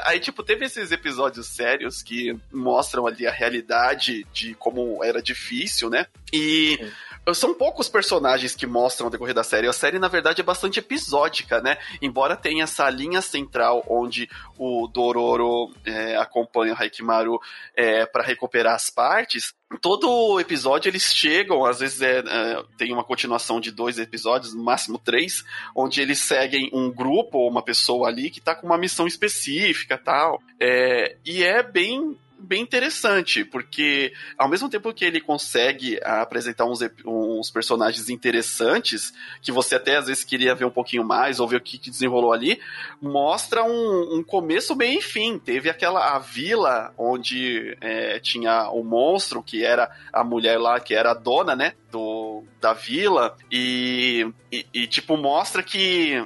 [0.04, 5.88] aí, tipo, teve esses episódios sérios que mostram ali a realidade de como era difícil,
[5.88, 6.06] né?
[6.32, 6.76] E.
[6.78, 6.90] Sim
[7.34, 9.68] são poucos personagens que mostram o decorrer da série.
[9.68, 11.78] A série, na verdade, é bastante episódica, né?
[12.00, 14.28] Embora tenha essa linha central onde
[14.58, 17.40] o Dororo é, acompanha o Haikimaru
[17.76, 23.04] é, para recuperar as partes, todo episódio eles chegam, às vezes é, é, tem uma
[23.04, 28.08] continuação de dois episódios, no máximo três, onde eles seguem um grupo ou uma pessoa
[28.08, 30.42] ali que tá com uma missão específica tal.
[30.58, 36.80] É, e é bem bem interessante, porque ao mesmo tempo que ele consegue apresentar uns,
[37.04, 41.56] uns personagens interessantes, que você até às vezes queria ver um pouquinho mais, ou ver
[41.56, 42.60] o que, que desenrolou ali,
[43.00, 45.38] mostra um, um, começo, meio e fim.
[45.38, 50.94] Teve aquela a vila onde é, tinha o monstro, que era a mulher lá, que
[50.94, 56.24] era a dona, né, do, da vila, e, e, e tipo, mostra que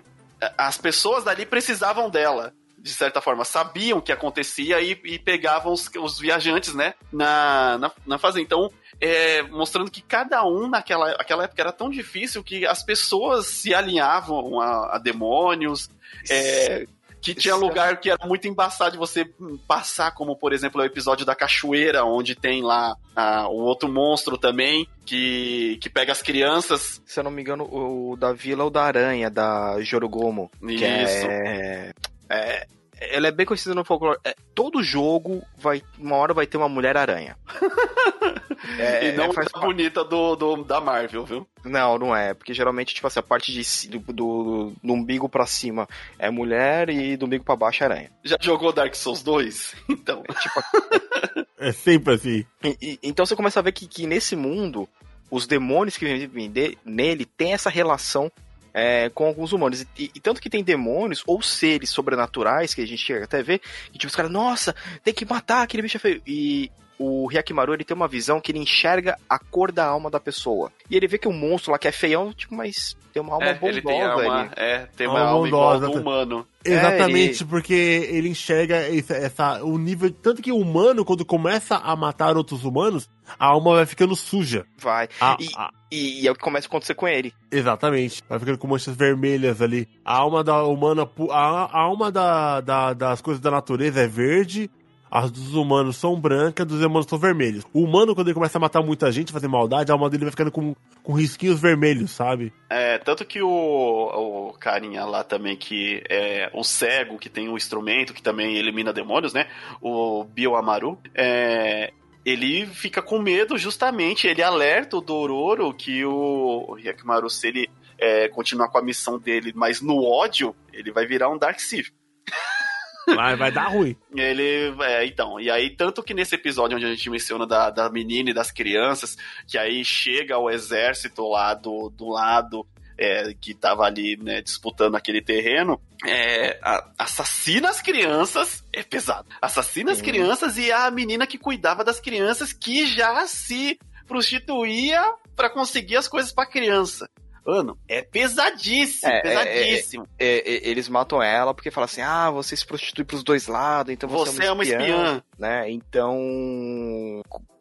[0.58, 2.52] as pessoas dali precisavam dela
[2.84, 7.78] de certa forma, sabiam o que acontecia e, e pegavam os, os, viajantes, né, na,
[7.78, 8.44] na, na fazenda.
[8.44, 8.70] Então,
[9.00, 13.74] é, mostrando que cada um naquela aquela época era tão difícil que as pessoas se
[13.74, 15.88] alinhavam a, a demônios,
[16.30, 16.86] é,
[17.22, 19.24] que tinha lugar que era muito embaçado de você
[19.66, 24.36] passar, como por exemplo o episódio da cachoeira, onde tem lá ah, o outro monstro
[24.36, 27.00] também, que, que pega as crianças.
[27.06, 30.50] Se eu não me engano, o da Vila ou da Aranha, da Jorogomo.
[30.62, 31.26] Isso.
[31.26, 31.94] é,
[32.28, 32.66] é,
[33.00, 34.18] ela é bem conhecida no folclore.
[34.24, 35.82] É, todo jogo vai.
[35.98, 37.36] Uma hora vai ter uma mulher aranha.
[38.78, 41.46] é, e não é, faz a bonita do, do, da Marvel, viu?
[41.64, 42.34] Não, não é.
[42.34, 46.88] Porque geralmente, tipo assim, a parte de, do, do, do umbigo pra cima é mulher
[46.88, 48.10] e do umbigo pra baixo é aranha.
[48.22, 49.74] Já jogou Dark Souls 2?
[49.94, 50.22] Então.
[50.28, 52.44] É, tipo, é sempre assim.
[52.62, 54.88] E, e, então você começa a ver que, que nesse mundo,
[55.30, 56.52] os demônios que vivem
[56.84, 58.30] nele tem essa relação
[58.74, 59.86] é, com alguns humanos.
[59.96, 63.60] E, e, tanto que tem demônios ou seres sobrenaturais que a gente chega até ver,
[63.92, 66.20] que tipo, os caras, nossa, tem que matar aquele bicho feio.
[66.26, 70.20] E o Hyakimaru ele tem uma visão que ele enxerga a cor da alma da
[70.20, 70.70] pessoa.
[70.88, 73.46] E ele vê que o monstro lá que é feião, tipo, mas tem uma alma
[73.46, 74.50] é, bondosa ele tem alma, ali.
[74.56, 76.46] É, tem uma alma, alma igual do humano.
[76.64, 77.50] Exatamente, é, ele...
[77.50, 80.10] porque ele enxerga essa, essa, o nível.
[80.10, 84.64] Tanto que o humano, quando começa a matar outros humanos, a alma vai ficando suja.
[84.78, 85.08] Vai.
[85.20, 85.70] A, e, a...
[85.90, 87.32] E, e, é o que começa a acontecer com ele.
[87.50, 88.22] Exatamente.
[88.28, 89.88] Vai ficando com manchas vermelhas ali.
[90.04, 91.08] A alma da humana.
[91.30, 94.70] A, a alma da, da, das coisas da natureza é verde
[95.14, 97.64] as dos humanos são brancas, dos humanos são vermelhos.
[97.72, 100.32] O humano, quando ele começa a matar muita gente, fazer maldade, a alma dele vai
[100.32, 100.74] ficando com,
[101.04, 102.52] com risquinhos vermelhos, sabe?
[102.68, 107.56] É, tanto que o, o carinha lá também, que é o cego, que tem um
[107.56, 109.46] instrumento que também elimina demônios, né?
[109.80, 111.92] O Bioamaru, é,
[112.26, 118.26] ele fica com medo justamente, ele alerta o Dororo que o Hyakimaru, se ele é,
[118.30, 121.92] continuar com a missão dele, mas no ódio, ele vai virar um Dark Sith.
[123.06, 123.96] Vai, vai dar ruim.
[124.14, 127.90] Ele, é, então, e aí, tanto que nesse episódio onde a gente menciona da, da
[127.90, 132.66] menina e das crianças, que aí chega o exército lá do, do lado
[132.98, 139.28] é, que tava ali, né, disputando aquele terreno, é, a, assassina as crianças, é pesado,
[139.40, 145.02] assassina as crianças e a menina que cuidava das crianças que já se prostituía
[145.34, 147.08] para conseguir as coisas para criança.
[147.46, 150.08] Mano, é pesadíssimo, é, é, é pesadíssimo.
[150.18, 153.92] É, é, eles matam ela porque falam assim: ah, você se prostitui pros dois lados,
[153.92, 154.80] então você, você é uma espiã.
[154.80, 155.22] espiã.
[155.38, 155.70] Né?
[155.70, 156.18] Então,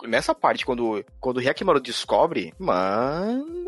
[0.08, 3.63] nessa parte, quando, quando o Hyakimaru descobre, mano.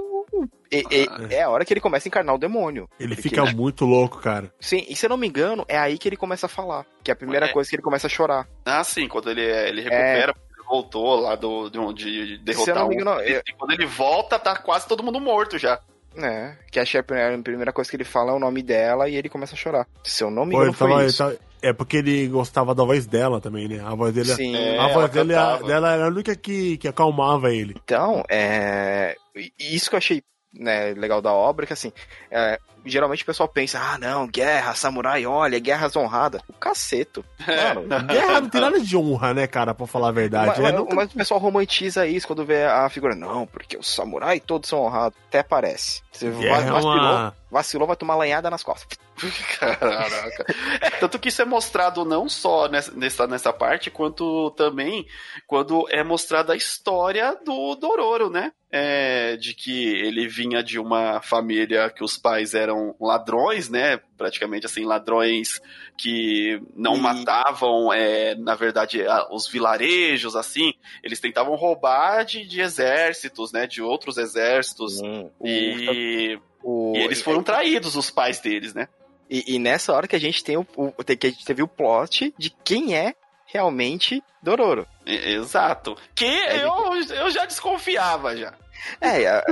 [0.72, 2.90] É, é, é, a hora que ele começa a encarnar o demônio.
[3.00, 3.54] Ele fica ele...
[3.54, 4.52] muito louco, cara.
[4.60, 6.86] Sim, e se eu não me engano, é aí que ele começa a falar.
[7.04, 8.48] Que é a primeira coisa que ele começa a chorar.
[8.66, 10.36] Ah, sim, quando ele, ele recupera
[10.68, 13.20] voltou lá do, de, de derrotar Se eu não me engano, um...
[13.20, 13.42] eu...
[13.58, 15.80] Quando ele volta, tá quase todo mundo morto já.
[16.18, 19.30] É, que a a primeira coisa que ele fala é o nome dela e ele
[19.30, 19.88] começa a chorar.
[20.04, 21.18] Se eu não me engano, Pô, foi isso.
[21.18, 23.82] Tava, é porque ele gostava da voz dela também, né?
[23.84, 27.52] A voz dele, é- Sim, a, voz dele, dela era a única que, que acalmava
[27.52, 27.76] ele.
[27.84, 29.16] Então, é.
[29.60, 30.24] Isso que eu achei
[30.58, 31.92] né, legal da obra, que assim,
[32.32, 36.42] é, geralmente o pessoal pensa, ah, não, guerra, samurai, olha, guerras honradas.
[36.48, 37.26] O caceto.
[37.48, 40.60] Mano, guerra não tem nada de honra, né, cara, pra falar a verdade.
[40.60, 43.16] Mas, é, mas, mas o pessoal romantiza isso quando vê a figura.
[43.16, 45.18] Não, porque os samurai todos são honrados.
[45.28, 46.02] Até parece.
[46.12, 47.36] Você vacilou, é uma...
[47.52, 48.98] vacilou, vai tomar lanhada nas costas.
[49.60, 50.46] Caraca.
[50.82, 55.08] É, tanto que isso é mostrado não só nessa, nessa parte, quanto também
[55.48, 58.52] quando é mostrada a história do Dororo, né?
[58.70, 63.98] É, de que ele vinha de uma família que os pais eram ladrões, né?
[64.18, 65.62] Praticamente assim, ladrões
[65.98, 67.00] que não e...
[67.00, 69.02] matavam, é, na verdade,
[69.32, 70.74] os vilarejos, assim.
[71.02, 73.66] Eles tentavam roubar de, de exércitos, né?
[73.66, 75.00] De outros exércitos.
[75.02, 76.94] Hum, e, o...
[76.98, 78.90] e eles foram traídos, os pais deles, né?
[79.30, 81.68] E, e, nessa hora que a gente tem o, o, que a gente teve o
[81.68, 83.16] plot de quem é
[83.48, 84.86] realmente Dororo.
[85.06, 85.98] Exato.
[86.14, 88.54] Que é, eu, eu já desconfiava já.
[89.02, 89.44] É, a,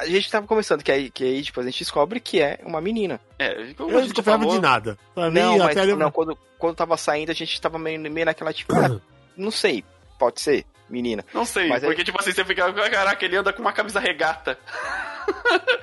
[0.00, 2.80] a, gente tava começando, que aí, que aí tipo, a gente descobre que é uma
[2.80, 3.20] menina.
[3.38, 4.98] É, eu não desconfiava de nada.
[5.14, 8.52] Pra não, mim, mas, não, quando, quando tava saindo, a gente tava meio, meio naquela,
[8.52, 9.00] tipo, ah,
[9.36, 9.84] não sei,
[10.18, 11.24] pode ser menina.
[11.32, 14.58] Não sei, mas porque, tipo assim, você fica, caraca, ele anda com uma camisa regata.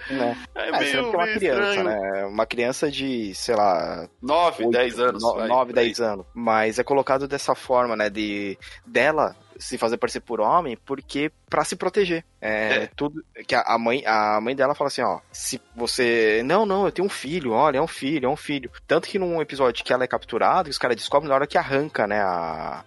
[0.09, 0.37] Né?
[0.55, 1.83] É, é meio, é uma criança, estranho.
[1.83, 2.25] né?
[2.25, 4.07] Uma criança de, sei lá...
[4.21, 5.23] 9, 10 anos.
[5.23, 6.25] 9, 10 anos.
[6.33, 8.09] Mas é colocado dessa forma, né?
[8.09, 12.25] De dela se fazer parecer por homem, porque para se proteger.
[12.41, 16.65] É, é, tudo que a mãe, a mãe dela fala assim, ó, se você, não,
[16.65, 18.69] não, eu tenho um filho, olha, é um filho, é um filho.
[18.87, 22.05] Tanto que num episódio que ela é capturada, os caras descobrem na hora que arranca,
[22.07, 22.83] né, a,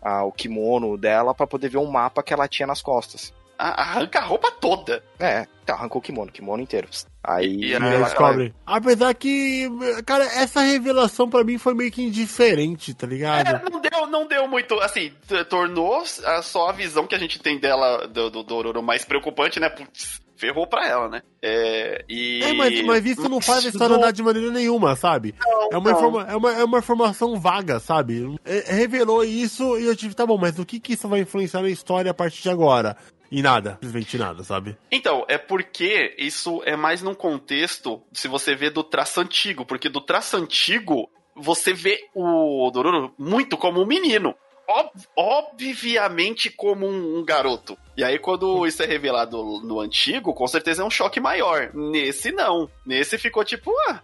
[0.00, 3.32] a o kimono dela para poder ver um mapa que ela tinha nas costas.
[3.70, 5.02] Arranca a roupa toda.
[5.18, 6.88] É, então arrancou o kimono, kimono inteiro.
[7.22, 8.54] Aí e, aí descobre.
[8.66, 9.68] Apesar que,
[10.04, 13.46] cara, essa revelação para mim foi meio que indiferente, tá ligado?
[13.46, 15.12] É, não deu, não deu muito, assim,
[15.48, 16.04] tornou
[16.42, 19.68] só a visão que a gente tem dela do, do Dororo mais preocupante, né?
[19.68, 21.22] Putz, ferrou pra ela, né?
[21.40, 22.42] É, e...
[22.42, 25.36] é mas, mas isso não faz a história andar de maneira nenhuma, sabe?
[25.38, 28.36] Não, é, uma informa, é, uma, é uma informação vaga, sabe?
[28.44, 31.62] É, revelou isso e eu tive, tá bom, mas o que, que isso vai influenciar
[31.62, 32.96] na história a partir de agora?
[33.30, 34.76] E nada, simplesmente nada, sabe?
[34.90, 39.88] Então, é porque isso é mais num contexto, se você vê do traço antigo, porque
[39.88, 44.34] do traço antigo, você vê o Dororo muito como um menino.
[44.68, 47.76] Ob obviamente como um, um, garoto.
[47.96, 51.70] E aí, quando isso é revelado no antigo, com certeza é um choque maior.
[51.74, 52.70] Nesse, não.
[52.86, 54.00] Nesse ficou tipo, ah,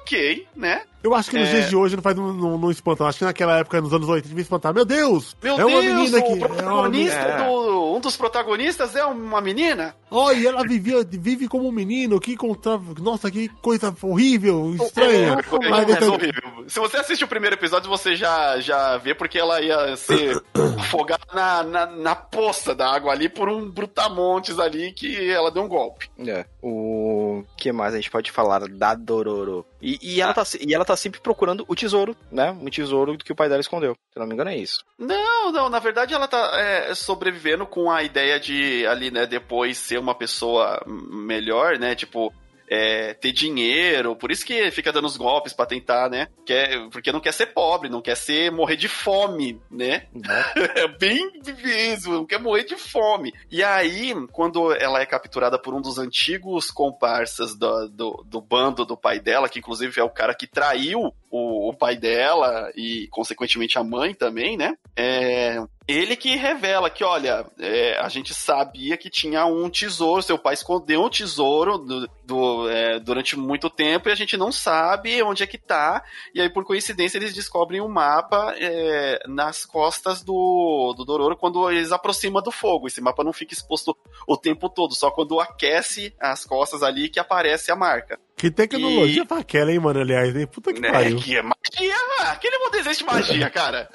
[0.00, 0.82] ok, né?
[1.02, 1.52] Eu acho que nos é...
[1.52, 3.04] dias de hoje não faz não, não, não espanta.
[3.04, 4.74] Acho que naquela época, nos anos 80, devia espantar.
[4.74, 5.36] Meu Deus!
[5.42, 6.38] Meu é Deus, uma menina aqui.
[6.38, 9.94] protagonista é do, um dos protagonistas é uma menina?
[10.10, 12.18] Oh, e ela vivia, vive como um menino.
[12.20, 12.80] Que contra...
[13.00, 15.36] Nossa, que coisa horrível, estranha.
[15.38, 16.14] É, Mas, então...
[16.14, 16.64] horrível.
[16.68, 20.42] Se você assiste o primeiro episódio, você já, já vê porque ela ia ser
[20.78, 25.64] afogada na, na, na poça da água ali por um brutamontes ali que ela deu
[25.64, 26.08] um golpe.
[26.18, 26.46] É.
[26.62, 27.17] O
[27.56, 29.66] que mais a gente pode falar da Dororo?
[29.80, 30.34] E, e, ela, ah.
[30.34, 32.50] tá, e ela tá sempre procurando o tesouro, né?
[32.50, 33.96] Um tesouro que o pai dela escondeu.
[34.12, 34.84] Se não me engano, é isso.
[34.98, 35.68] Não, não.
[35.68, 40.14] Na verdade, ela tá é, sobrevivendo com a ideia de ali, né, depois ser uma
[40.14, 41.94] pessoa melhor, né?
[41.94, 42.32] Tipo,
[42.70, 46.28] é, ter dinheiro, por isso que fica dando os golpes para tentar, né?
[46.44, 50.06] Quer, porque não quer ser pobre, não quer ser morrer de fome, né?
[50.74, 51.30] É bem
[51.62, 53.32] mesmo, não quer morrer de fome.
[53.50, 58.84] E aí, quando ela é capturada por um dos antigos comparsas do, do, do bando
[58.84, 63.08] do pai dela, que inclusive é o cara que traiu o, o pai dela e,
[63.10, 64.76] consequentemente, a mãe também, né?
[64.96, 70.36] É, ele que revela que, olha, é, a gente sabia que tinha um tesouro, seu
[70.36, 75.22] pai escondeu um tesouro do, do, é, durante muito tempo e a gente não sabe
[75.22, 76.04] onde é que tá.
[76.34, 81.70] E aí, por coincidência, eles descobrem um mapa é, nas costas do, do Dororo quando
[81.70, 82.86] eles aproximam do fogo.
[82.86, 83.96] Esse mapa não fica exposto
[84.26, 88.20] o tempo todo, só quando aquece as costas ali que aparece a marca.
[88.38, 89.26] Que tecnologia e...
[89.26, 90.46] pra aquela, hein, mano, aliás, hein?
[90.46, 91.18] Puta que né, pariu.
[91.18, 91.96] Que é magia,
[92.30, 93.90] aquele não existe magia, cara.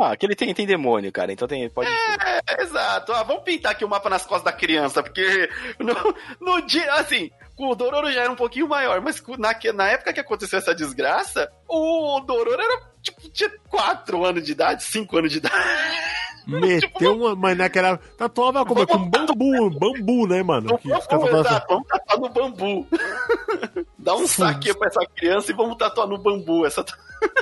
[0.00, 1.90] ah, aquele tem, tem demônio, cara, então tem, pode...
[1.90, 3.12] É, exato.
[3.12, 5.94] Ah, vamos pintar aqui o mapa nas costas da criança, porque no,
[6.40, 10.20] no dia, assim, o Dororo já era um pouquinho maior, mas na, na época que
[10.20, 15.38] aconteceu essa desgraça, o Dororo era, tipo, tinha 4 anos de idade, 5 anos de
[15.38, 15.54] idade.
[16.46, 17.36] Meteu uma.
[17.36, 17.98] Mas naquela.
[18.16, 18.86] Tatuava como?
[18.86, 20.78] Com bambu, bambu, né, mano?
[20.78, 22.86] Que, vamos, tatuar, vamos tatuar no bambu.
[23.98, 26.66] Dá um saque pra essa criança e vamos tatuar no bambu.
[26.66, 26.84] Essa...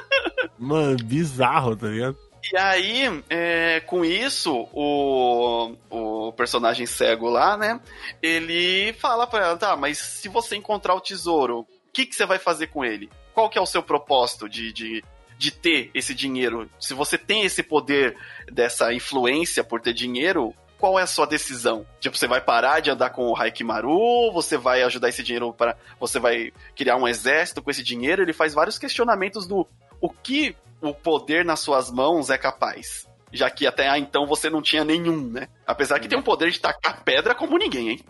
[0.58, 2.16] Mano, bizarro, tá ligado?
[2.52, 7.80] E aí, é, com isso, o, o personagem cego lá, né?
[8.22, 12.24] Ele fala pra ela, tá, mas se você encontrar o tesouro, o que, que você
[12.24, 13.10] vai fazer com ele?
[13.34, 15.04] Qual que é o seu propósito de, de
[15.38, 18.16] de ter esse dinheiro, se você tem esse poder
[18.50, 21.84] dessa influência por ter dinheiro, qual é a sua decisão?
[22.00, 24.32] Tipo, você vai parar de andar com o Haikimaru?
[24.32, 25.76] Você vai ajudar esse dinheiro para.
[25.98, 28.22] Você vai criar um exército com esse dinheiro?
[28.22, 29.66] Ele faz vários questionamentos do
[30.00, 33.08] o que o poder nas suas mãos é capaz.
[33.30, 35.48] Já que até então você não tinha nenhum, né?
[35.66, 38.04] Apesar que tem um poder de tacar pedra como ninguém, hein?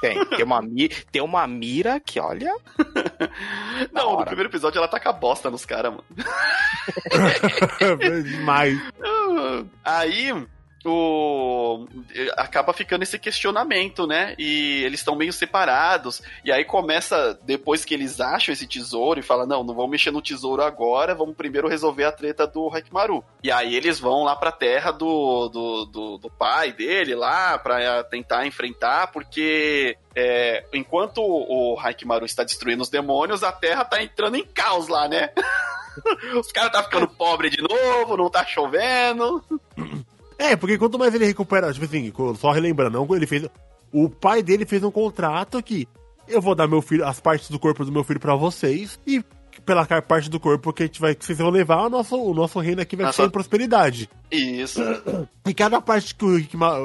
[0.00, 0.60] Tem, tem uma,
[1.12, 2.54] tem uma mira que, olha.
[3.92, 6.04] Não, no primeiro episódio ela taca bosta nos caras, mano.
[8.24, 8.78] Demais.
[9.84, 10.46] Aí,
[10.84, 11.86] o
[12.36, 14.34] acaba ficando esse questionamento, né?
[14.38, 16.22] E eles estão meio separados.
[16.44, 20.10] E aí começa, depois que eles acham esse tesouro e fala: Não, não vamos mexer
[20.10, 23.24] no tesouro agora, vamos primeiro resolver a treta do Hakimaru.
[23.42, 28.02] E aí eles vão lá pra terra do, do, do, do pai dele lá pra
[28.04, 34.36] tentar enfrentar, porque é, enquanto o Hakimaru está destruindo os demônios, a terra tá entrando
[34.36, 35.30] em caos lá, né?
[36.38, 39.44] Os caras tá ficando pobre de novo, não tá chovendo.
[40.40, 43.46] É, porque quanto mais ele recupera, tipo assim, só relembrando, não, ele fez.
[43.92, 45.86] O pai dele fez um contrato que
[46.26, 49.22] eu vou dar meu filho, as partes do corpo do meu filho para vocês e
[49.66, 52.32] pela parte do corpo que a gente vai, que vocês vão levar, o nosso, o
[52.32, 53.22] nosso reino aqui vai Nossa.
[53.22, 54.08] ser em prosperidade.
[54.30, 54.80] Isso.
[55.46, 56.38] E cada parte que o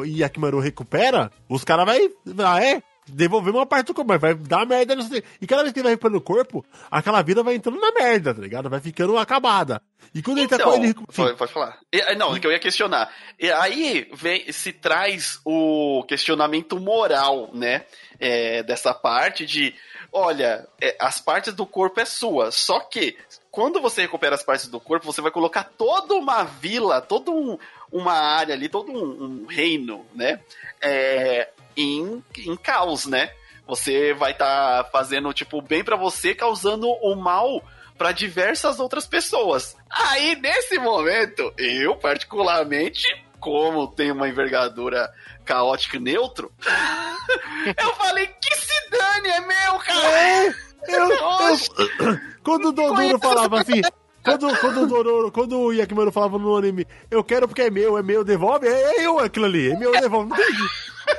[0.04, 4.65] Yakimaru recupera, os caras vai, ah, é, devolver uma parte do corpo, mas vai dar
[4.65, 4.96] merda.
[5.41, 8.34] E cada vez que ele vai recuperando o corpo, aquela vida vai entrando na merda,
[8.34, 8.70] tá ligado?
[8.70, 9.82] Vai ficando acabada.
[10.14, 11.08] E quando então, ele tá com ele.
[11.14, 11.80] Pode, pode falar.
[11.91, 13.12] E, não, que eu ia questionar.
[13.39, 17.86] E aí vem, se traz o questionamento moral, né?
[18.20, 19.76] É, dessa parte de.
[20.12, 23.18] Olha, é, as partes do corpo é sua, só que
[23.51, 27.58] quando você recupera as partes do corpo, você vai colocar toda uma vila, toda um,
[27.91, 30.39] uma área ali, todo um, um reino, né?
[30.82, 33.32] É, em, em caos, né?
[33.67, 37.63] Você vai estar tá fazendo, tipo, bem para você, causando o mal
[37.97, 39.76] para diversas outras pessoas.
[39.89, 43.03] Aí, nesse momento, eu, particularmente,
[43.39, 45.11] como tenho uma envergadura
[45.43, 46.51] caótica e neutro,
[47.78, 50.19] eu falei, que se dane, é meu, cara!
[50.19, 50.47] É,
[50.88, 53.82] eu, eu, quando o Dodoro falava assim,
[54.23, 57.97] quando, quando o Dororo, quando o Yakimaru falava no anime, eu quero porque é meu,
[57.97, 60.63] é meu, devolve, é, é eu aquilo ali, é meu, devolve, não entendi.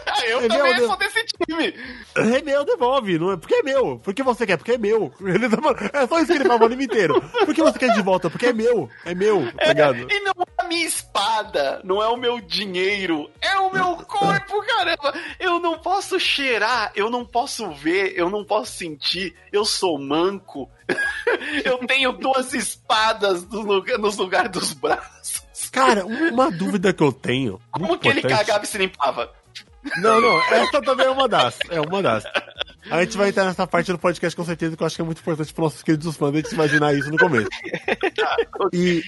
[0.26, 1.74] eu é também meu, sou desse time.
[2.14, 3.36] É meu, devolve, não é?
[3.36, 3.98] Porque é meu.
[4.02, 4.56] Porque você quer?
[4.56, 5.12] Porque é meu.
[5.20, 5.58] Ele tá,
[5.92, 7.20] é só isso que ele fala o anime inteiro.
[7.20, 8.30] Por que você quer de volta?
[8.30, 8.88] Porque é meu.
[9.04, 9.96] É meu, tá ligado?
[10.10, 13.96] É, e não é a minha espada, não é o meu dinheiro, é o meu
[13.96, 15.14] corpo, caramba.
[15.38, 20.70] Eu não posso cheirar, eu não posso ver, eu não posso sentir, eu sou manco.
[21.64, 25.44] eu tenho duas espadas nos lugares nos lugar dos braços.
[25.72, 27.60] Cara, uma dúvida que eu tenho.
[27.70, 28.26] Como que importante.
[28.26, 29.32] ele cagava e se limpava?
[29.98, 31.58] Não, não, essa também é uma das.
[31.70, 32.24] É uma das.
[32.90, 35.04] A gente vai entrar nessa parte do podcast com certeza, que eu acho que é
[35.04, 37.48] muito importante para nossos queridos fãs a gente imaginar isso no começo.
[38.72, 39.02] E.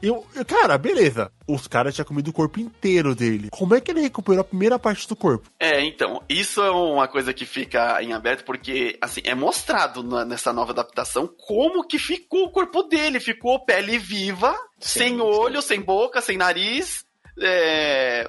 [0.00, 1.30] Eu, cara, beleza.
[1.46, 3.48] Os caras tinham comido o corpo inteiro dele.
[3.50, 5.50] Como é que ele recuperou a primeira parte do corpo?
[5.58, 10.24] É, então, isso é uma coisa que fica em aberto, porque, assim, é mostrado na,
[10.24, 13.18] nessa nova adaptação como que ficou o corpo dele.
[13.18, 15.20] Ficou pele viva, sim, sem sim.
[15.20, 17.04] olho, sem boca, sem nariz,
[17.40, 18.28] é,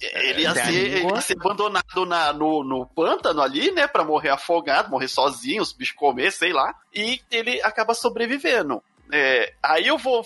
[0.00, 3.86] ele, ia ser, ele ia ser abandonado na, no, no pântano ali, né?
[3.86, 6.74] Pra morrer afogado, morrer sozinho, os bichos comer, sei lá.
[6.94, 8.82] E ele acaba sobrevivendo.
[9.12, 10.24] É, aí eu vou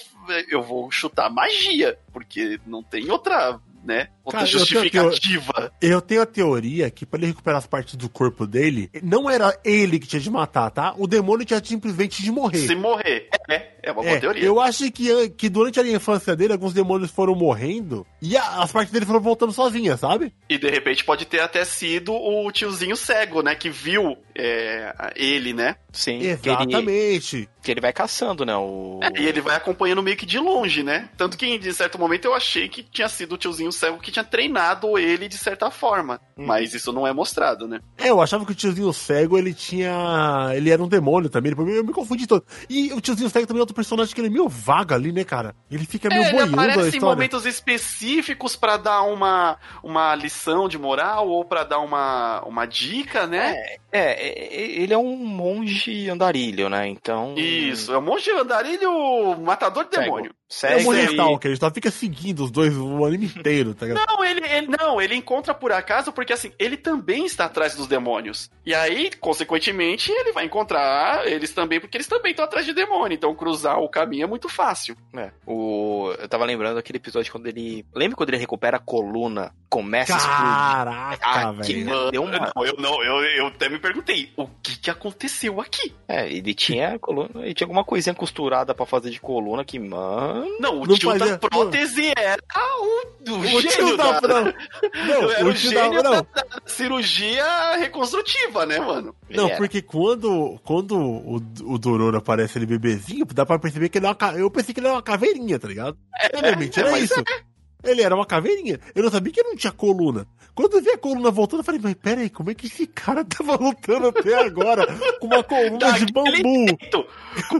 [0.48, 4.08] eu vou chutar magia, porque não tem outra né?
[4.24, 5.52] Outra Cara, justificativa.
[5.56, 8.90] Eu tenho, eu tenho, a teoria que para ele recuperar as partes do corpo dele,
[9.02, 10.94] não era ele que tinha de matar, tá?
[10.98, 12.66] O demônio tinha simplesmente de morrer.
[12.66, 13.28] Se morrer.
[13.48, 14.44] É, é uma boa é, teoria.
[14.44, 18.72] Eu acho que, que durante a infância dele, alguns demônios foram morrendo e a, as
[18.72, 20.32] partes dele foram voltando sozinhas, sabe?
[20.48, 23.54] E de repente pode ter até sido o tiozinho cego, né?
[23.54, 25.76] Que viu é, ele, né?
[25.92, 26.20] Sim.
[26.20, 27.30] Exatamente.
[27.30, 28.56] Que ele, que ele vai caçando, né?
[28.56, 29.00] O...
[29.02, 31.08] É, e ele vai acompanhando meio que de longe, né?
[31.16, 34.24] Tanto que em certo momento eu achei que tinha sido o tiozinho cego que tinha
[34.24, 36.20] treinado ele de certa forma.
[36.36, 36.46] Hum.
[36.46, 37.80] Mas isso não é mostrado, né?
[37.96, 40.50] É, eu achava que o tiozinho cego ele tinha.
[40.54, 41.52] Ele era um demônio também.
[41.52, 42.44] Eu me confundi todo.
[42.68, 45.22] E o tiozinho cego também é outro personagem que ele é meio vaga ali, né,
[45.22, 45.54] cara?
[45.70, 46.60] Ele fica meio é, boiando.
[46.60, 51.78] Ele aparece em momentos específicos para dar uma, uma lição de moral ou para dar
[51.78, 53.54] uma, uma dica, né?
[53.92, 56.88] É, é, ele é um monge andarilho, né?
[56.88, 57.34] Então.
[57.36, 60.34] Isso, é um monge andarilho matador de demônio.
[60.48, 64.06] Segue é um Stalker, ele só fica seguindo os dois o anime inteiro, tá ligado?
[64.08, 67.86] Não, ele, ele, não, ele encontra por acaso, porque assim, ele também está atrás dos
[67.86, 68.50] demônios.
[68.64, 73.14] E aí, consequentemente, ele vai encontrar eles também, porque eles também estão atrás de demônio.
[73.14, 74.96] Então cruzar o caminho é muito fácil.
[75.14, 75.30] É.
[75.46, 76.14] O...
[76.18, 77.84] Eu tava lembrando aquele episódio quando ele.
[77.94, 79.52] Lembra quando ele recupera a coluna?
[79.68, 81.84] Começa Caraca, a explodir.
[81.86, 82.10] Caraca, velho.
[82.10, 82.52] Deu uma...
[82.64, 85.94] Eu, não, eu, eu até me perguntei, o que que aconteceu aqui?
[86.08, 89.78] É, ele tinha a coluna, ele tinha alguma coisinha costurada para fazer de coluna que,
[89.78, 90.37] mano.
[90.60, 91.36] Não, o não tio fazia...
[91.36, 94.20] da prótese era o, o, o gênio da...
[94.20, 99.14] Não, não era o, o gênio da, da, cirurgia reconstrutiva, né, mano?
[99.30, 104.06] Não, porque quando, quando o, o Dororo aparece ali bebezinho, dá pra perceber que ele
[104.06, 105.96] é uma, eu pensei que ele era uma caveirinha, tá ligado?
[106.20, 107.20] É, realmente, era isso.
[107.20, 107.47] É.
[107.82, 108.80] Ele era uma caveirinha.
[108.94, 110.26] Eu não sabia que ele não tinha coluna.
[110.54, 112.86] Quando eu vi a coluna voltando, eu falei, mas pera aí, como é que esse
[112.86, 114.86] cara tava lutando até agora
[115.20, 116.32] com uma coluna de bambu?
[116.32, 117.06] Jeito,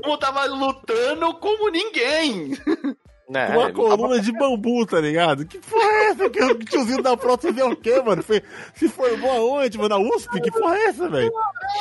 [0.03, 2.57] como tava lutando como ninguém.
[3.35, 4.21] É, uma coluna tava...
[4.21, 5.45] de bambu, tá ligado?
[5.45, 6.31] Que porra é essa?
[6.31, 8.23] Que o tiozinho da prótese é o quê, mano?
[8.23, 8.43] Foi,
[8.75, 9.91] se formou aonde, mano?
[9.91, 10.41] Na USP?
[10.41, 11.31] Que porra é essa, velho?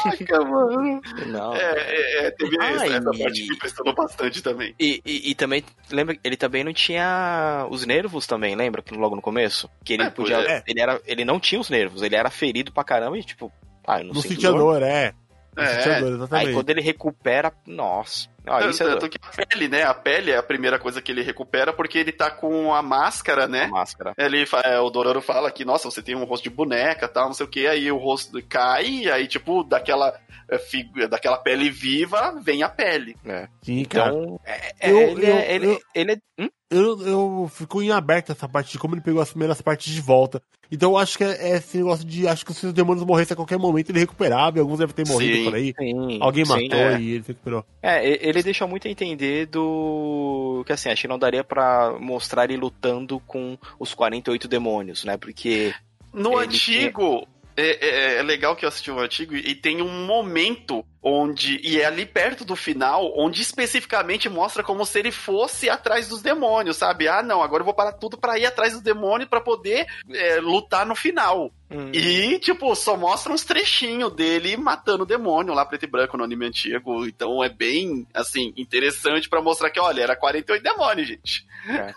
[0.04, 1.02] Caraca, mano.
[1.28, 1.56] Não.
[1.56, 4.76] É, é, é teve Ai, essa, essa parte que impressionou bastante também.
[4.78, 8.84] E, e, e, também, lembra, ele também não tinha os nervos também, lembra?
[8.92, 9.70] Logo no começo?
[9.86, 10.38] Que ele é, podia.
[10.40, 10.64] É.
[10.68, 13.50] Ele, era, ele não tinha os nervos, ele era ferido pra caramba e, tipo,
[13.86, 15.14] ah, não, não sentia dor, é.
[15.58, 16.38] É.
[16.38, 18.30] Aí quando ele recupera, nossa.
[18.48, 19.84] Ah, isso é tanto que a pele, né?
[19.84, 23.48] A pele é a primeira coisa que ele recupera porque ele tá com a máscara,
[23.48, 23.64] né?
[23.64, 24.14] A máscara.
[24.18, 27.34] Ele, é, o Dororo fala que, nossa, você tem um rosto de boneca tal, não
[27.34, 30.18] sei o que, aí o rosto cai, aí, tipo, daquela,
[30.50, 33.16] é, daquela pele viva vem a pele.
[33.26, 33.48] É.
[33.62, 34.12] Sim, cara.
[34.12, 36.18] Então, é, é eu, ele, eu, ele, eu, ele, é.
[36.40, 36.50] Hum?
[36.70, 40.02] Eu, eu fico em aberto essa parte de como ele pegou as primeiras partes de
[40.02, 40.42] volta.
[40.70, 42.28] Então eu acho que é, é esse negócio de.
[42.28, 45.08] Acho que se os demônios morressem a qualquer momento, ele recuperava, e alguns devem ter
[45.08, 45.74] morrido sim, por aí.
[45.80, 47.00] Sim, Alguém sim, matou é.
[47.00, 47.66] e ele recuperou.
[47.82, 50.64] É, ele deixou muito a entender do.
[50.66, 55.16] Que assim, acho que não daria para mostrar ele lutando com os 48 demônios, né?
[55.16, 55.74] Porque.
[56.14, 57.28] No antigo, tinha...
[57.58, 61.82] é, é, é legal que eu assisti o antigo e tem um momento onde e
[61.82, 66.78] é ali perto do final, onde especificamente mostra como se ele fosse atrás dos demônios,
[66.78, 67.08] sabe?
[67.08, 70.40] Ah, não, agora eu vou parar tudo para ir atrás do demônio para poder é,
[70.40, 71.52] lutar no final.
[71.70, 71.92] Hum.
[71.94, 76.24] E, tipo, só mostra uns trechinhos dele matando o demônio lá preto e branco no
[76.24, 77.06] anime antigo.
[77.06, 81.46] Então é bem, assim, interessante para mostrar que, olha, era 48 demônios, gente.
[81.68, 81.94] É.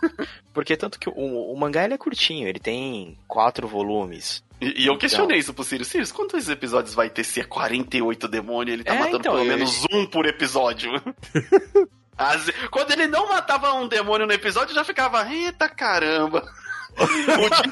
[0.52, 4.42] Porque tanto que o, o mangá ele é curtinho, ele tem quatro volumes.
[4.60, 5.38] E, e eu questionei então.
[5.38, 5.88] isso pro Sirius.
[5.88, 8.74] Sirius, quantos episódios vai ter se é 48 demônios?
[8.74, 9.56] Ele tá é, matando então, pelo eu...
[9.56, 10.92] menos um por episódio.
[12.18, 12.50] As...
[12.70, 16.46] Quando ele não matava um demônio no episódio, já ficava, eita caramba.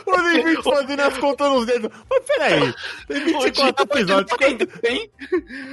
[0.06, 1.90] O limite fazendo as contas nos dedos.
[2.08, 2.74] Mas peraí,
[3.06, 4.38] tem 24 episódios.
[4.38, 4.66] Quanto...
[4.80, 5.10] Tem?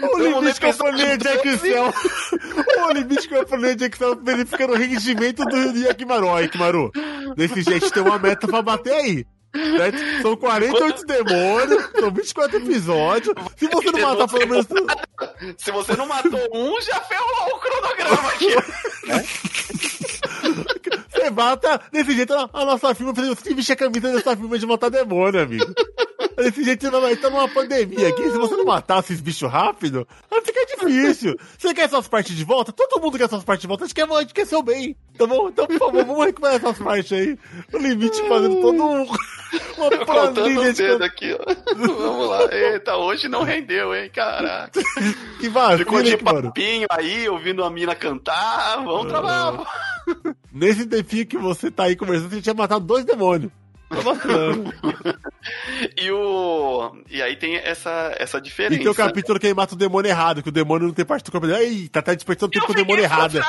[0.01, 1.93] O limite com a folhinha de Excel.
[2.87, 6.27] O limite com a folhinha de Excel verificando o rendimento do Yakimaru.
[6.27, 6.91] Ó, Yakimaru,
[7.35, 9.25] desse jeito tem uma meta pra bater aí.
[10.21, 11.05] São 48 Quando...
[11.05, 13.35] demônios, são 24 episódios.
[13.55, 14.67] Se você não matar pelo menos.
[15.57, 18.53] Se você não matou um, já ferrou o cronograma aqui.
[20.55, 20.79] Você
[21.29, 23.13] mata desse jeito a nossa firma.
[23.13, 25.65] Você vestir a camisa dessa firma de matar demônio, amigo.
[26.35, 28.23] Desse jeito você vai estar numa pandemia aqui.
[28.23, 30.07] Se você não matar esses bichos rápido,
[30.43, 31.35] fica difícil.
[31.57, 32.71] Você quer suas partes de volta?
[32.71, 33.85] Todo mundo quer suas partes de volta.
[33.85, 34.95] A gente quer, a gente quer seu bem.
[35.17, 35.49] Tá bom?
[35.49, 37.37] Então, por favor, vamos recuperar essas partes aí.
[37.73, 39.07] O limite fazendo todo um.
[39.77, 41.53] Uma Contando o dedo aqui, ó.
[41.75, 42.53] Vamos lá.
[42.53, 44.09] Eita, hoje não rendeu, hein?
[44.13, 44.81] Caraca.
[45.39, 48.83] Que vazio, Ficou de papinho aí, ouvindo a mina cantar.
[48.83, 49.63] Vamos trabalhar.
[50.51, 53.51] Nesse tempinho que você tá aí conversando, você tinha matado dois demônios.
[55.97, 56.91] E o.
[57.09, 58.75] E aí tem essa, essa diferença.
[58.75, 61.05] E tem o capítulo que ele mata o demônio errado, que o demônio não tem
[61.05, 61.63] parte do corpo dele.
[61.63, 63.39] Eita, tá despertando tempo com o demônio errado.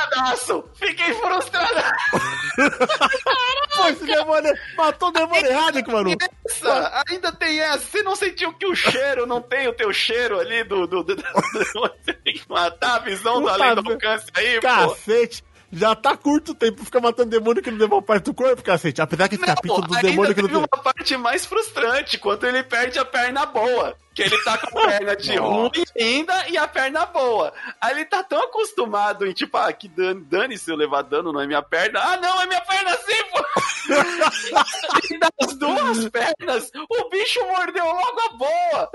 [0.74, 1.82] Fiquei frustrado!
[3.76, 6.16] Pô, esse demônio matou o demônio errado, mano.
[6.47, 7.78] Essa, ainda tem essa.
[7.78, 10.87] Você não sentiu que o cheiro não tem o teu cheiro ali do.
[10.87, 11.22] do, do, do
[11.74, 15.43] você tem que matar a visão Puta do além do alcance aí, Cacete.
[15.43, 18.62] Pô já tá curto o tempo, fica matando demônio que não devolve parte do corpo,
[18.62, 19.03] cacete.
[19.03, 20.59] Apesar que esse não, capítulo dos demônios que não tem.
[20.59, 23.95] uma parte mais frustrante, quando ele perde a perna boa.
[24.17, 27.53] Que ele tá com a perna de ruim ainda e a perna boa.
[27.79, 31.35] Aí ele tá tão acostumado em, tipo, ah, que dane, dane se eu levar dano,
[31.35, 32.01] não é minha perna.
[32.01, 33.45] Ah, não, é minha perna sim, pô!
[35.11, 38.91] e das duas pernas, o bicho mordeu logo a boa.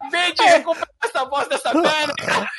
[0.00, 2.14] Acabei de recuperar essa voz dessa perna.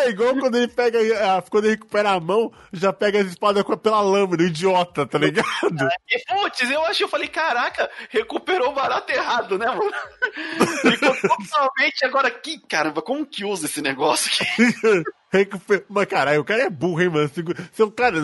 [0.00, 3.62] É igual quando ele pega, é, quando ele recupera a mão, já pega as espadas
[3.80, 5.88] pela lâmina, idiota, tá ligado?
[6.08, 9.92] E, putz, eu achei, eu falei, caraca, recuperou o barato errado, né, mano?
[10.80, 15.04] Ficou totalmente agora que, caramba, como que usa esse negócio aqui?
[15.88, 17.30] Mas caralho, o cara é burro, hein, mano?
[17.72, 18.16] Seu cara,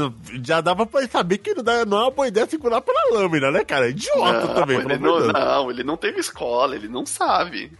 [0.42, 3.50] já dava pra saber que não, dá, não é uma boa ideia segurar pela lâmina,
[3.52, 3.88] né, cara?
[3.88, 4.78] Idiota não, também.
[4.80, 7.70] Ele não, não, ele não teve escola, ele não sabe.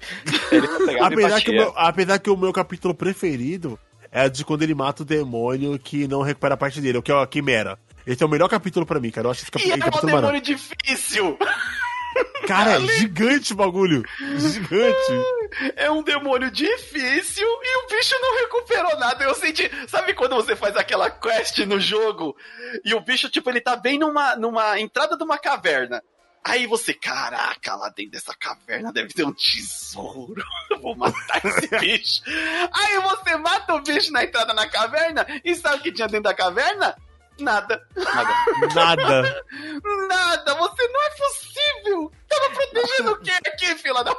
[0.52, 0.68] Ele
[1.00, 3.76] apesar, que o meu, apesar que o meu capítulo preferido
[4.12, 7.10] é de quando ele mata o demônio que não recupera a parte dele, o que
[7.10, 7.76] é a Quimera.
[8.06, 9.26] Esse é o melhor capítulo pra mim, cara.
[9.26, 9.76] Eu acho esse capítulo.
[9.76, 11.36] E é um demônio difícil!
[12.46, 14.04] Cara, é gigante o bagulho.
[14.36, 15.12] Gigante.
[15.74, 19.24] É um demônio difícil e o bicho não recuperou nada.
[19.24, 19.70] Eu senti.
[19.88, 22.36] Sabe quando você faz aquela quest no jogo
[22.84, 26.02] e o bicho, tipo, ele tá bem numa, numa entrada de uma caverna.
[26.46, 30.44] Aí você, caraca, lá dentro dessa caverna deve ter um tesouro.
[30.70, 32.22] Eu vou matar esse bicho.
[32.72, 36.22] Aí você mata o bicho na entrada na caverna e sabe o que tinha dentro
[36.22, 36.96] da caverna?
[37.40, 37.84] Nada.
[37.96, 38.34] Nada.
[38.74, 39.44] Nada.
[40.08, 40.54] Nada.
[40.54, 42.12] Você não é possível.
[42.28, 44.16] Tava protegendo o que aqui, fila da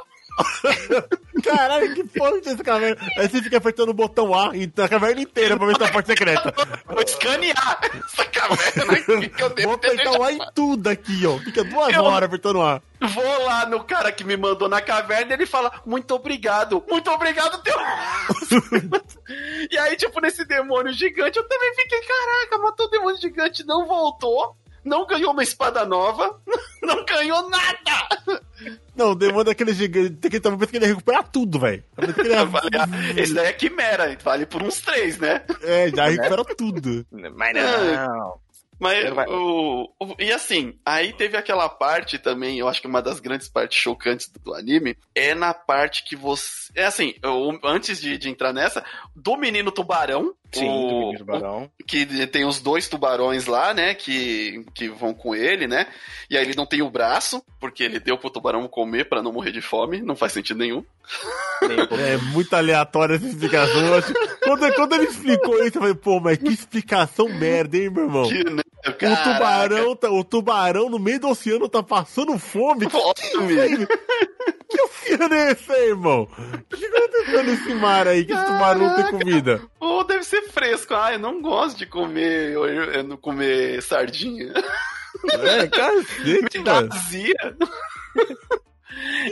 [1.48, 2.96] Caralho, que porra esse caverna.
[3.16, 5.92] Aí você fica apertando o botão A na caverna inteira pra ver se tá a
[5.92, 6.54] porta secreta.
[6.86, 11.26] Vou escanear essa caverna aqui que eu devo Vou apertar o A em tudo aqui,
[11.26, 11.38] ó.
[11.38, 12.04] Fica duas eu...
[12.04, 12.82] horas apertando o A.
[13.00, 17.10] Vou lá no cara que me mandou na caverna e ele fala: Muito obrigado, muito
[17.10, 17.76] obrigado, teu.
[19.70, 23.86] e aí, tipo, nesse demônio gigante, eu também fiquei: Caraca, matou o demônio gigante, não
[23.86, 24.56] voltou
[24.88, 26.40] não ganhou uma espada nova,
[26.82, 28.08] não ganhou nada!
[28.96, 31.84] Não, o demônio daquele gigante, tem que também que ele recuperar tudo, velho.
[33.16, 35.42] Esse daí é quimera, vale por uns três, né?
[35.62, 37.06] É, já recupera tudo.
[37.12, 38.40] Mas não.
[38.78, 43.18] Mas o, o, E assim, aí teve aquela parte também, eu acho que uma das
[43.18, 46.70] grandes partes chocantes do, do anime é na parte que você.
[46.74, 48.84] É assim, eu, antes de, de entrar nessa,
[49.14, 50.34] do menino tubarão.
[50.50, 51.70] Sim, o, tubarão.
[51.86, 53.94] que tem os dois tubarões lá, né?
[53.94, 55.86] Que, que vão com ele, né?
[56.30, 59.32] E aí ele não tem o braço, porque ele deu pro tubarão comer para não
[59.32, 60.82] morrer de fome, não faz sentido nenhum.
[61.62, 63.82] É muito aleatória essa explicação.
[64.42, 68.28] Quando, quando ele explicou isso, eu falei, pô, mas que explicação merda, hein, meu irmão?
[68.28, 68.62] Que, né?
[68.90, 72.88] O tubarão, tá, o tubarão no meio do oceano tá passando fome.
[72.90, 73.86] Fome.
[74.68, 76.22] Que, oceano é esse aí, irmão?
[76.22, 77.44] O que aconteceu?
[77.44, 79.62] nesse mar aí, que esse tubarão não tem comida.
[79.80, 80.94] Ou deve ser fresco.
[80.94, 84.52] Ah, eu não gosto de comer, eu, eu não comer sardinha.
[85.32, 86.82] É, cacete, Me dá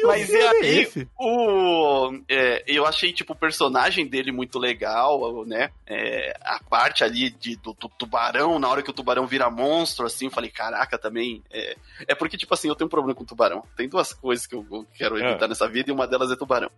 [0.05, 1.09] Mas e é aí, esse?
[1.19, 5.71] o, é, eu achei, tipo, o personagem dele muito legal, né?
[5.87, 10.07] É, a parte ali de, do, do tubarão, na hora que o tubarão vira monstro,
[10.07, 11.43] assim, eu falei, caraca, também.
[11.51, 11.77] É,
[12.09, 13.63] é porque, tipo assim, eu tenho um problema com tubarão.
[13.77, 16.71] Tem duas coisas que eu, eu quero evitar nessa vida e uma delas é tubarão.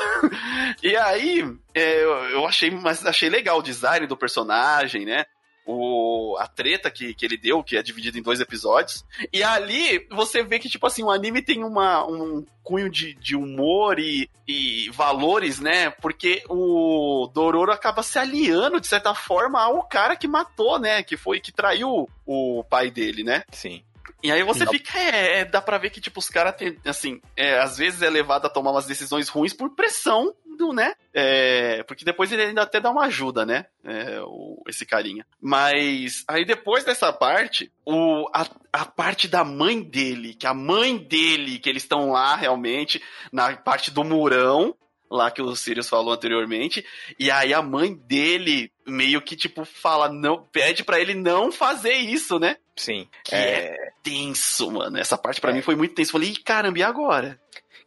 [0.82, 1.44] e aí,
[1.74, 5.26] é, eu, eu achei, mas achei legal o design do personagem, né?
[5.64, 9.04] O, a treta que, que ele deu, que é dividido em dois episódios.
[9.32, 13.36] E ali você vê que, tipo assim, o anime tem uma, um cunho de, de
[13.36, 15.90] humor e, e valores, né?
[15.90, 21.02] Porque o Dororo acaba se aliando, de certa forma, ao cara que matou, né?
[21.02, 23.44] Que foi, que traiu o pai dele, né?
[23.52, 23.84] Sim.
[24.22, 26.54] E aí você fica, é, é, dá pra ver que, tipo, os caras
[26.84, 30.94] assim, é, às vezes é levado a tomar umas decisões ruins por pressão do, né?
[31.12, 33.66] É, porque depois ele ainda até dá uma ajuda, né?
[33.84, 35.26] É, o- esse carinha.
[35.40, 40.96] Mas aí depois dessa parte, o, a, a parte da mãe dele, que a mãe
[40.98, 43.02] dele, que eles estão lá realmente,
[43.32, 44.74] na parte do murão,
[45.10, 46.84] lá que o Sirius falou anteriormente,
[47.18, 51.92] e aí a mãe dele meio que, tipo, fala, não, pede pra ele não fazer
[51.94, 52.56] isso, né?
[52.76, 53.08] Sim.
[53.24, 54.98] Que É, é tenso, mano.
[54.98, 55.54] Essa parte pra É.
[55.54, 56.12] mim foi muito tenso.
[56.12, 57.40] Falei, "Ih, caramba, e agora?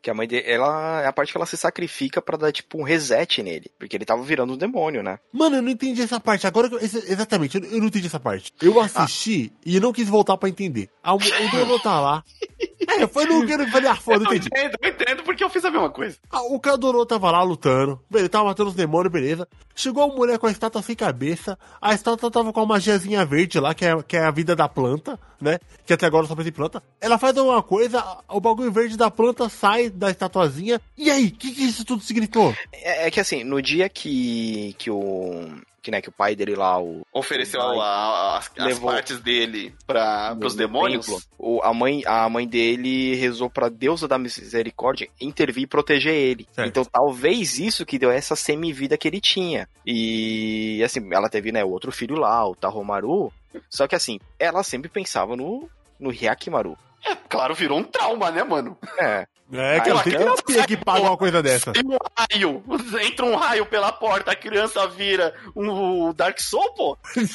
[0.06, 2.78] Que a mãe dele, ela é a parte que ela se sacrifica pra dar, tipo,
[2.80, 3.72] um reset nele.
[3.80, 5.18] Porque ele tava virando um demônio, né?
[5.34, 6.46] Mano, eu não entendi essa parte.
[6.46, 8.54] Agora, que eu- exatamente, eu, eu não entendi essa parte.
[8.62, 10.92] Eu assisti e não quis voltar pra entender.
[11.02, 12.24] Ah, o, Dororo tá lá.
[12.88, 14.48] É, foi no que eu falei, ah, foda, Eu entendi.
[14.48, 16.18] entendo, eu entendo porque eu fiz a mesma coisa.
[16.30, 19.48] Ah, o Kadoro tava lá lutando, ele tava matando os demônios, beleza.
[19.76, 23.60] Chegou a mulher com a estátua sem cabeça, a estátua tava com a magiazinha verde
[23.60, 25.58] lá, que é, que é a vida da planta, né?
[25.86, 26.84] Que até agora só pensa em planta.
[27.02, 30.80] Ela faz alguma coisa, o bagulho verde da planta sai da estatuazinha.
[30.98, 32.54] E aí, o que, que isso tudo significou?
[32.74, 35.50] É, é que assim, no dia que, que o.
[35.82, 37.06] Que, né, que o pai dele lá, o.
[37.14, 41.06] Ofereceu a- as, as partes dele pra, pros no demônios.
[41.06, 46.12] templo, o- a, mãe, a mãe dele rezou pra deusa da misericórdia intervir e proteger
[46.16, 46.48] ele.
[46.52, 46.68] Certo.
[46.68, 49.70] Então talvez isso que deu essa semivida que ele tinha.
[49.86, 53.32] E assim, ela teve, né, o outro filho lá, o Tahomaru.
[53.70, 55.70] Só que assim, ela sempre pensava no,
[56.00, 56.76] no Hyakimaru.
[57.06, 58.76] É, claro, virou um trauma, né, mano?
[59.00, 59.28] É.
[59.54, 61.72] É, que ela tem terapia que paga uma coisa dessa.
[61.72, 62.64] Tem um raio,
[63.06, 66.98] entra um raio pela porta, a criança vira um Dark Soul, pô.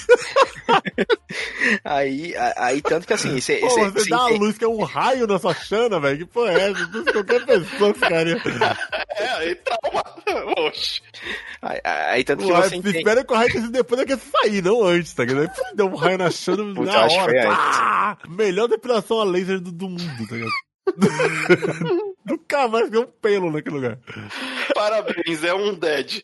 [1.84, 4.82] Aí, aí tanto que assim, esse, Pô, esse- você dá a luz que é um
[4.82, 6.18] raio na sua chana, velho.
[6.18, 7.12] Que porra é essa?
[7.12, 8.40] Qualquer pessoa ficaria.
[9.20, 10.02] É, aí trauma.
[10.66, 11.02] Oxe.
[11.60, 12.98] aí, aí tanto que Ué, você entende.
[12.98, 15.42] espera que o raio seja depois da que sair, não antes, tá ligado?
[15.66, 17.48] Aí Deu um raio na chana Puta, na hora.
[17.50, 20.50] Ah, melhor depilação a laser do, do mundo, tá ligado?
[22.24, 23.98] Nunca mais viu um pelo naquele lugar.
[24.74, 26.22] Parabéns, é um dead.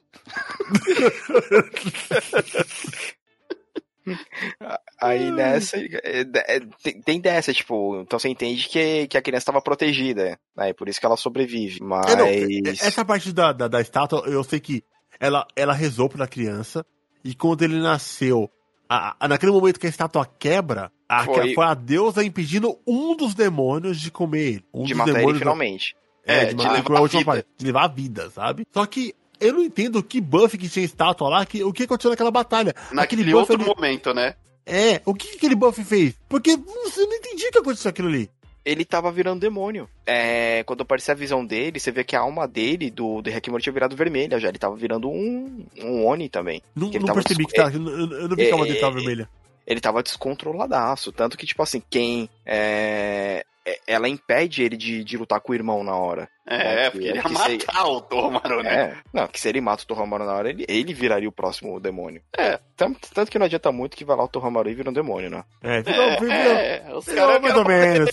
[5.01, 6.61] Aí nessa, é,
[7.05, 10.73] tem, dessa, tipo, então você entende que, que a criança estava protegida, né?
[10.73, 11.81] Por isso que ela sobrevive.
[11.83, 12.13] Mas.
[12.13, 14.85] É, não, é- essa parte da, da, da estátua, eu sei que
[15.19, 16.87] ela, ela rezou pela criança,
[17.25, 18.51] e quando ele nasceu,
[18.89, 23.17] a- a- naquele momento que a estátua quebra, a, Foi- foi a deusa impedindo um
[23.17, 24.65] dos demônios de comer ele.
[24.73, 25.97] Um de dos matar ele demônios finalmente.
[26.27, 27.25] É, É, de, de matar- levar a vida.
[27.25, 28.67] parte, de levar a vida, sabe?
[28.73, 32.11] Só que eu não entendo que buff que tinha estátua lá, que, o que aconteceu
[32.11, 32.75] naquela batalha.
[32.93, 34.35] Naquele Aquele outro ali- momento, né?
[34.69, 36.15] É, o que, que aquele buff fez?
[36.29, 38.29] Porque você não entendi o que aconteceu aquilo ali.
[38.67, 39.89] Ele tava virando demônio.
[40.05, 43.63] É, quando aparecia a visão dele, você vê que a alma dele, do, do Hekimoto,
[43.63, 44.49] tinha virado vermelha já.
[44.49, 46.61] Ele tava virando um, um Oni também.
[46.75, 47.71] Não, não tava percebi que tá.
[47.73, 49.29] Eu, não vi que a alma dele tava É, vermelha.
[49.65, 51.13] Ele tava descontroladaço.
[51.13, 52.29] Tanto que, tipo assim, quem.
[52.45, 56.29] é, é- ela impede ele de, de lutar com o irmão na hora.
[56.49, 58.75] É, É, porque ele ia matar o Toromaru, né?
[58.75, 61.81] É, não, que se ele mata o Torramaru na hora, ele, ele viraria o próximo
[61.81, 62.23] demônio.
[62.39, 62.59] É.
[62.77, 65.31] Tanto, tanto que não adianta muito que vai lá o Torramaru e vira um demônio,
[65.31, 65.43] né?
[65.63, 68.11] É, virou, É, virou- é, os virou caras mais ou menos.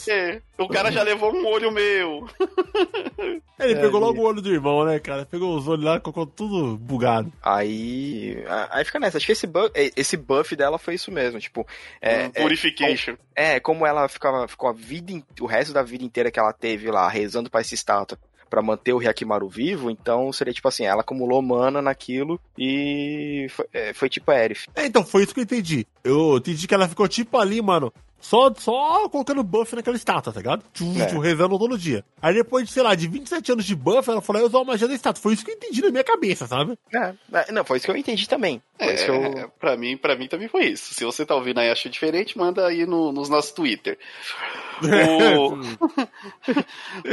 [0.57, 2.27] O cara já levou um olho meu.
[3.59, 4.05] Ele É, pegou ali.
[4.07, 5.25] logo o olho do irmão, né, cara?
[5.25, 7.31] Pegou os olhos lá, colocou tudo bugado.
[7.41, 8.43] Aí.
[8.71, 9.17] Aí fica nessa.
[9.17, 11.39] Acho que esse buff, esse buff dela foi isso mesmo.
[11.39, 11.65] Tipo,
[12.01, 13.15] é, Um Purification.
[13.35, 16.51] é, é como ela ficava, ficou a vida, o resto da vida inteira que ela
[16.53, 18.17] teve lá, rezando pra essa estátua.
[18.53, 23.65] Pra manter o Hyakimaru vivo, então seria tipo assim, ela acumulou mana naquilo e foi,
[23.73, 24.67] é, foi tipo a Erif.
[24.75, 25.87] É, então, foi isso que eu entendi.
[26.03, 27.91] Eu entendi que ela ficou tipo ali, mano.
[28.23, 30.63] Só, só colocando buff naquela estátua, tá ligado?
[30.73, 31.07] Tchum, É.
[31.07, 32.05] tchum, rezando todo dia.
[32.21, 34.63] Aí depois de, sei lá, de 27 anos de buff, ela falou, eu usar a
[34.63, 35.21] magia da estátua.
[35.21, 36.79] Foi isso que eu entendi na minha cabeça, sabe?
[36.95, 38.61] É, é, não, foi isso que eu entendi também.
[38.79, 39.23] Foi isso que eu.
[39.23, 40.93] É, pra, mim, pra mim também foi isso.
[40.93, 43.99] Se você tá ouvindo aí e achou diferente, manda aí no, nos nossos Twitter.
[44.81, 45.59] O-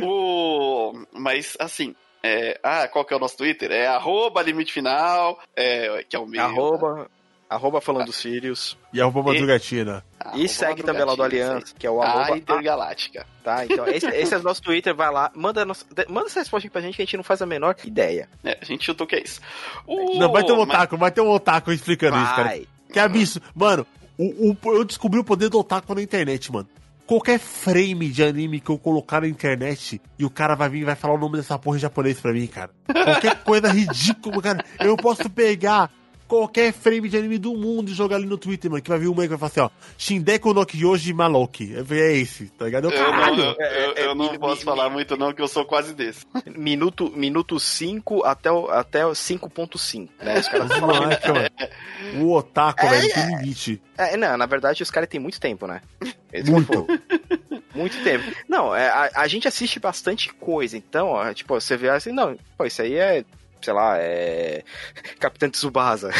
[0.02, 0.92] o...
[1.12, 3.70] Mas, assim, É, ah, qual que é o nosso Twitter?
[3.72, 6.42] É arroba limite final, é, que é o meu.
[6.42, 7.10] Arroba,
[7.50, 8.78] arroba falando dos Sirius.
[8.92, 10.04] E arroba Madrugatina.
[10.34, 13.26] E segue também lá do Aliança, que é o arroba a Intergaláctica.
[13.42, 16.70] Tá, então esse, esse é o nosso Twitter, vai lá, manda, nossa, manda essa resposta
[16.70, 18.28] pra gente que a gente não faz a menor ideia.
[18.44, 19.40] É, a gente chutou que é isso.
[19.86, 20.18] O...
[20.18, 22.24] Não, vai ter um otaku, vai ter um otaku explicando Vai.
[22.24, 22.60] isso, cara.
[22.92, 23.46] Que absurdo.
[23.54, 23.86] Mano,
[24.16, 26.68] o, o- eu descobri o poder do otaku na internet, mano.
[27.06, 30.84] Qualquer frame de anime que eu colocar na internet e o cara vai vir e
[30.84, 32.70] vai falar o nome dessa porra em japonês pra mim, cara.
[32.86, 34.64] Qualquer coisa ridícula, cara.
[34.78, 35.90] Eu posso pegar
[36.30, 39.08] qualquer frame de anime do mundo e jogar ali no Twitter, mano, que vai vir
[39.08, 41.74] uma que vai falar assim, ó, Shindeku no Kyoji Maloki.
[41.90, 42.88] É esse, tá ligado?
[42.90, 45.64] Eu, Eu não, eu, eu- eu não posso mi- falar muito não, que eu sou
[45.64, 46.24] quase desse.
[46.46, 50.38] Minuto, minuto 5 até o, até o 5.5, né?
[50.38, 52.24] Os caras moleque, mano.
[52.24, 53.82] O otaku, É, velho, tem limite.
[53.98, 55.82] É, não, na verdade os caras têm muito tempo, né?
[56.32, 56.86] Esse é Muito.
[57.74, 58.24] muito tempo.
[58.48, 62.36] Não, é, a, a gente assiste bastante coisa, então, ó, tipo, você vê assim, não,
[62.56, 63.24] pô, isso aí é,
[63.62, 64.62] sei lá, é.
[65.20, 66.10] Capitão Tsubasa.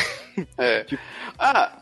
[0.59, 0.87] É.
[1.43, 1.73] Ah,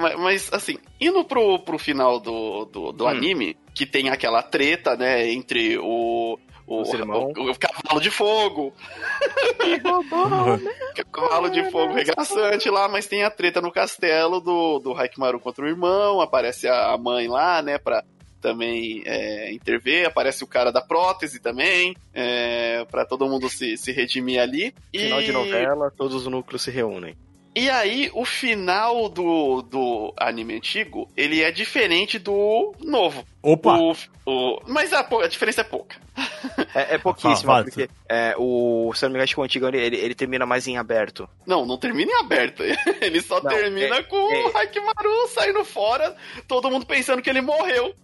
[0.00, 3.08] ma- mas assim, indo pro, pro final do, do, do Hum.
[3.08, 6.38] anime, que tem aquela treta, né, entre o.
[6.66, 6.82] O,
[7.36, 8.72] o- o cavalo de fogo.
[10.98, 15.38] O cavalo de fogo regaçante lá, mas tem a treta no castelo do, do Haikimaru
[15.40, 16.20] contra o irmão.
[16.22, 18.02] Aparece a mãe lá, né, pra
[18.44, 20.06] também é, intervir.
[20.06, 24.74] Aparece o cara da prótese também, é, pra todo mundo se, se redimir ali.
[24.94, 27.16] Final E- de novela, todos os núcleos se reúnem.
[27.56, 33.24] e aí, o final do, do anime antigo, ele é diferente do novo.
[33.42, 33.78] Opa!
[33.78, 33.92] O,
[34.26, 35.96] o, mas a, a diferença é pouca.
[36.74, 39.44] É, é pouquíssimo, Fala, porque é, o, se eu não me engano, acho que o
[39.44, 41.28] antigo ele, ele, termina mais em aberto.
[41.46, 42.62] Não, não termina em aberto.
[43.02, 46.14] Ele só Não, termina é- com é- o Hakimaru saindo fora,
[46.46, 47.94] todo mundo pensando que ele morreu.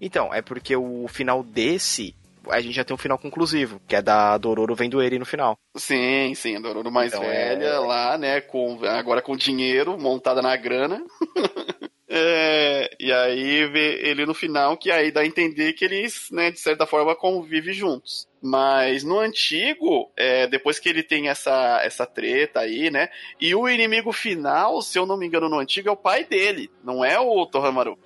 [0.00, 2.14] Então, é porque o final desse,
[2.48, 5.58] a gente já tem um final conclusivo, que é da Dororo vendo ele no final.
[5.76, 8.40] Sim, sim, a Dororo mais Então, velha é- lá, né?
[8.40, 11.02] Com, agora com dinheiro, montada na grana.
[12.12, 16.50] É, e aí vê ele no final, que aí dá a entender que eles, né,
[16.50, 18.26] de certa forma, convivem juntos.
[18.42, 23.10] Mas no antigo, é, depois que ele tem essa, essa treta aí, né?
[23.40, 26.68] E o inimigo final, se eu não me engano, no antigo, é o pai dele,
[26.82, 27.96] não é o Tohamaru.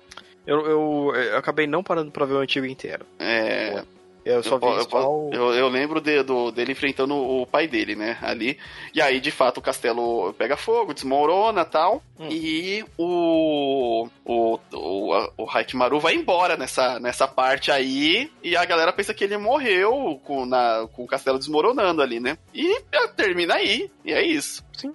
[0.45, 3.05] Eu, eu, eu acabei não parando pra ver o antigo inteiro.
[3.19, 3.83] É,
[4.23, 5.29] Eu só eu, vi eu, po- o...
[5.33, 8.17] eu- eu lembro de- do- dele enfrentando o pai dele, né?
[8.21, 8.57] Ali.
[8.93, 12.01] E aí, de fato, o castelo pega fogo, desmorona e tal.
[12.19, 12.27] Hum.
[12.31, 14.07] E o.
[14.25, 18.31] O, o, a- o Haikimaru vai embora nessa, nessa parte aí.
[18.43, 22.37] E a galera pensa que ele morreu com, na, com o castelo desmoronando ali, né?
[22.53, 23.89] E é, termina aí.
[24.03, 24.63] E é isso.
[24.73, 24.93] Sim.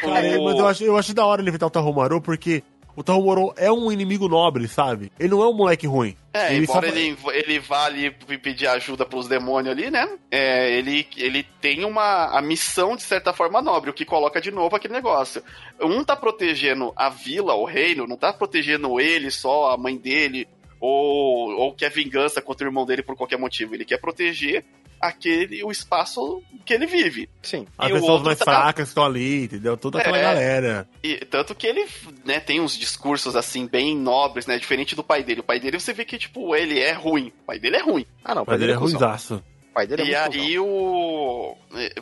[0.00, 2.62] Cara, é, O- mas eu acho, eu acho da hora ele evitar o Tahomaru, porque
[2.96, 5.10] o Tahomaru é um inimigo nobre, sabe?
[5.18, 6.16] Ele não é um moleque ruim.
[6.32, 10.08] É, Ele embora só- ele, ele vá ali pedir ajuda pros demônios ali, né?
[10.30, 14.50] É, ele, ele tem uma a missão, de certa forma, nobre, o que coloca de
[14.50, 15.42] novo aquele negócio.
[15.80, 20.48] Um tá protegendo a vila, o reino, não tá protegendo ele só, a mãe dele,
[20.80, 23.74] ou, ou quer vingança contra o irmão dele por qualquer motivo.
[23.74, 24.64] Ele quer proteger
[25.00, 27.28] aquele, o espaço que ele vive.
[27.42, 27.66] Sim.
[27.76, 29.76] As E pessoas mais tá- fracas que estão ali, entendeu?
[29.76, 30.22] Toda aquela É.
[30.22, 30.88] galera.
[31.02, 31.86] E, tanto que ele
[32.24, 34.58] né, tem uns discursos assim, bem nobres, né?
[34.58, 35.40] Diferente do pai dele.
[35.40, 37.28] O pai dele, você vê que, tipo, ele é ruim.
[37.42, 38.06] O pai dele é ruim.
[38.24, 38.98] Ah, não, o Mas ele é cuzão.
[39.00, 39.44] ruimzaço.
[39.70, 41.56] O pai dele é E aí o.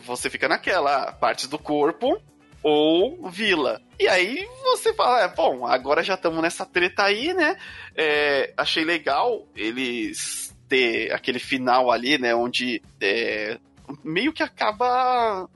[0.04, 2.20] Você fica naquela, partes do corpo
[2.62, 3.80] ou vila.
[3.98, 7.56] E aí você fala, é, bom, agora já estamos nessa treta aí, né?
[7.96, 12.34] É, achei legal eles ter aquele final ali, né?
[12.34, 13.58] Onde é,
[14.02, 15.46] meio que acaba.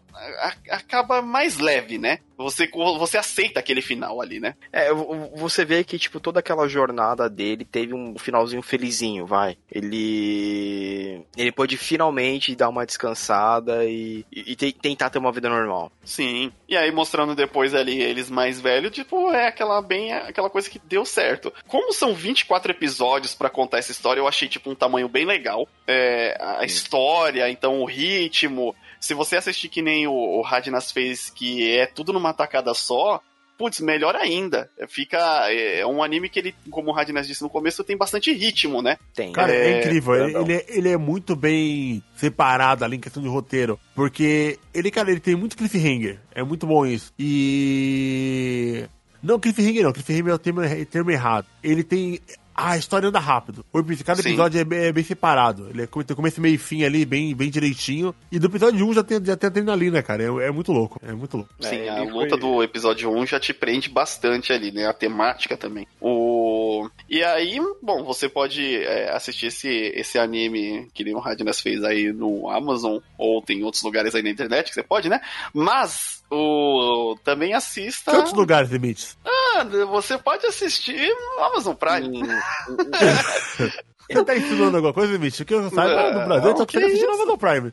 [0.70, 2.18] Acaba mais leve, né?
[2.38, 4.54] Você, você aceita aquele final ali, né?
[4.70, 9.56] É, vo- você vê que, tipo, toda aquela jornada dele teve um finalzinho felizinho, vai.
[9.70, 11.22] Ele.
[11.36, 15.90] Ele pôde finalmente dar uma descansada e, e, e te- tentar ter uma vida normal.
[16.04, 16.52] Sim.
[16.68, 20.78] E aí mostrando depois ali eles mais velhos, tipo, é aquela bem aquela coisa que
[20.78, 21.52] deu certo.
[21.66, 25.66] Como são 24 episódios pra contar essa história, eu achei tipo um tamanho bem legal.
[25.86, 28.74] É, a história, então o ritmo.
[29.00, 33.20] Se você assistir que nem o, o Radnas fez, que é tudo numa tacada só,
[33.56, 34.70] putz, melhor ainda.
[34.88, 35.18] Fica.
[35.50, 38.98] É um anime que ele, como o Radnas disse no começo, tem bastante ritmo, né?
[39.14, 39.32] Tem.
[39.32, 40.14] Cara, é, É, incrível.
[40.14, 43.78] Ele, ele é, ele é muito bem separado ali em questão de roteiro.
[43.94, 46.20] Porque ele, cara, ele tem muito cliffhanger.
[46.34, 47.12] É muito bom isso.
[47.18, 48.84] E.
[49.22, 49.92] Não, cliffhanger não.
[49.92, 51.46] Cliffhanger é o termo, é o termo errado.
[51.62, 52.20] Ele tem.
[52.56, 53.64] Ah, a história anda rápido.
[53.72, 54.30] O epi- Cada Sim.
[54.30, 55.68] episódio é bem, é bem separado.
[55.68, 58.14] Ele é, tem começo, meio e fim ali, bem, bem direitinho.
[58.32, 60.22] E do episódio 1 já tem, já tem adrenalina, cara.
[60.22, 60.98] É, é muito louco.
[61.06, 61.52] É muito louco.
[61.62, 64.86] É, Sim, a ele luta foi- do episódio 1 já te prende bastante ali, né?
[64.86, 65.86] A temática também.
[66.00, 66.88] O...
[67.08, 72.12] E aí, bom, você pode é, assistir esse, esse anime que o Radnas fez aí
[72.12, 75.20] no Amazon, ou tem outros lugares aí na internet que você pode, né?
[75.52, 78.10] Mas o também assista.
[78.10, 79.16] Que outros lugares, limites?
[79.24, 82.22] Ah, você pode assistir no Amazon Prime.
[84.08, 85.44] Você tá ensinando alguma coisa, Limite?
[85.44, 87.72] Que eu saiba, no Brasil, eu só consigo assistir no Amazon Prime.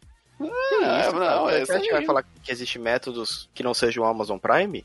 [0.83, 4.07] Ah, não, é Você acha que vai falar que existem métodos que não sejam o
[4.07, 4.83] Amazon Prime?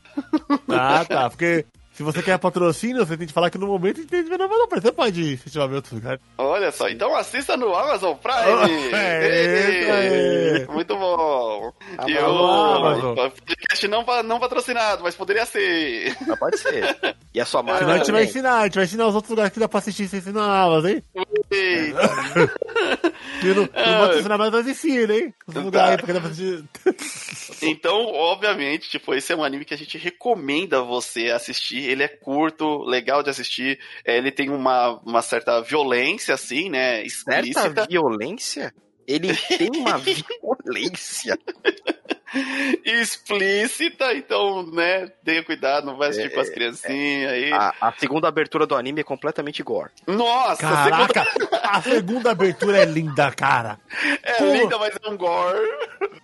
[0.69, 1.29] Ah, tá.
[1.29, 1.65] Porque
[1.99, 4.45] se você quer patrocínio, você tem que falar que no momento tem que ver no
[4.45, 4.81] Amazon Prime.
[4.81, 6.21] Você pode assistir em outros lugares.
[6.37, 8.85] Olha só, então assista no Amazon Prime.
[8.85, 9.99] Eita,
[10.63, 11.73] Ei, Muito bom.
[12.07, 13.11] E Amazon.
[13.11, 16.15] o podcast não, não patrocinado, mas poderia ser.
[16.25, 16.97] Mas pode ser.
[17.31, 19.29] E a sua Senão a marca gente vai ensinar, a gente vai ensinar os outros
[19.29, 21.03] lugares que dá pra assistir sem ensinar na Amazon, hein?
[21.51, 21.99] Eita.
[23.43, 23.99] E não, não Ah.
[24.07, 25.33] pode ensinar mais, mas ensina, hein?
[25.47, 26.63] Os lugares aí, porque dá pra assistir.
[27.61, 31.88] Então, obviamente, tipo, esse é um anime que a gente recomenda você assistir.
[31.89, 33.79] Ele é curto, legal de assistir.
[34.05, 37.03] É, ele tem uma, uma certa violência, assim, né?
[37.03, 37.61] Explícita.
[37.61, 38.73] Certa violência?
[39.07, 39.97] Ele tem uma
[40.67, 41.37] violência.
[42.85, 47.51] explícita, então, né, tenha cuidado, não vai assistir com as criancinhas aí.
[47.53, 49.91] A, a segunda abertura do anime é completamente gore.
[50.07, 51.27] Nossa, a Caraca,
[51.63, 53.79] a segunda abertura é linda, cara.
[53.89, 54.45] segunda é Pô.
[54.63, 55.69] linda, mas é um gore.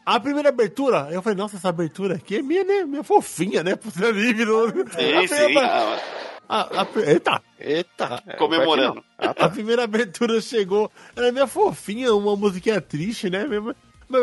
[0.06, 2.84] A primeira abertura, eu falei, nossa, essa abertura aqui é minha, né?
[2.86, 3.76] Minha fofinha, né?
[3.76, 4.46] Pro seu anime.
[4.46, 4.70] Não...
[4.70, 5.58] Sim, a sim.
[5.58, 6.00] ah,
[6.48, 8.24] a- a- eita, Eita.
[8.28, 8.96] é, Comemorando.
[8.96, 9.04] não.
[9.18, 9.50] Ah, a tá.
[9.50, 13.46] primeira abertura chegou, ela é minha fofinha, uma musiquinha triste, né?
[13.48, 13.76] Mesmo-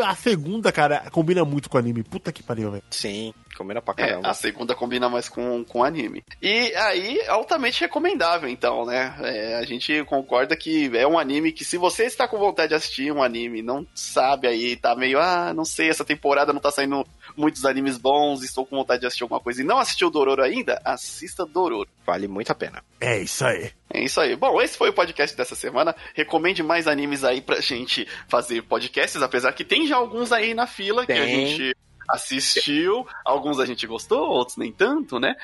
[0.05, 2.03] A segunda, cara, combina muito com o anime.
[2.03, 2.83] Puta que pariu, velho.
[2.91, 4.29] Sim, combina pra É, caramba.
[4.29, 6.25] a segunda combina mais com, com anime.
[6.41, 9.15] E aí, altamente recomendável, então, né?
[9.21, 12.75] É, a gente concorda que é um anime que, se você está com vontade de
[12.75, 16.71] assistir um anime, não sabe aí, tá meio, ah, não sei, essa temporada não tá
[16.71, 20.43] saindo muitos animes bons, estou com vontade de assistir alguma coisa e não assistiu Dororo
[20.43, 21.89] ainda, assista Dororo.
[22.05, 22.83] Vale muito a pena.
[23.01, 23.71] É isso aí.
[23.93, 24.35] É isso aí.
[24.35, 25.95] Bom, esse foi o podcast dessa semana.
[26.15, 30.67] Recomende mais animes aí pra gente fazer podcasts, apesar que tem já alguns aí na
[30.67, 31.47] fila que a Tem.
[31.47, 31.77] gente
[32.13, 33.07] assistiu.
[33.25, 35.35] Alguns a gente gostou, outros nem tanto, né?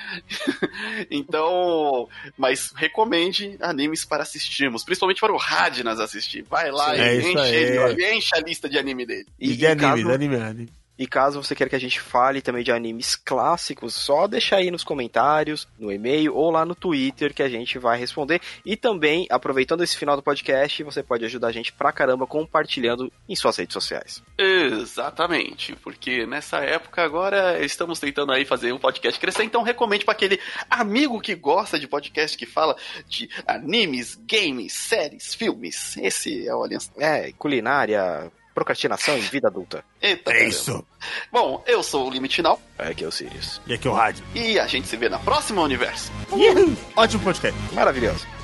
[1.11, 6.43] então, mas recomende animes para assistirmos, principalmente para o Radnas assistir.
[6.43, 9.27] Vai lá Sim, é e enche, ele, enche a lista de anime dele.
[9.39, 10.78] E, de e anime, caso, de anime, anime.
[10.99, 14.71] E caso você queira que a gente fale também de animes clássicos, só deixa aí
[14.71, 18.41] nos comentários, no e-mail ou lá no Twitter que a gente vai responder.
[18.65, 23.13] E também, aproveitando esse final do podcast, você pode ajudar a gente pra caramba compartilhando
[23.29, 24.23] em suas redes sociais.
[24.37, 30.13] Exatamente, porque nessa época agora estamos tentando aí fazer um podcast crescer, então recomende para
[30.13, 32.77] aquele amigo que gosta de podcast que fala
[33.07, 35.97] de animes, games, séries, filmes.
[35.99, 36.91] Esse é o Aliança.
[36.97, 39.85] É, culinária, procrastinação em vida adulta.
[40.03, 40.49] Eita, É caramba.
[40.51, 40.85] isso.
[41.33, 43.61] Bom, eu sou o Limite Final É que é o Sirius.
[43.67, 44.25] E aqui é o rádio.
[44.35, 46.11] e a gente se vê na próxima universo.
[46.31, 46.77] Uhul.
[46.97, 47.59] Ótimo podcast.
[47.73, 48.38] Maravilhoso.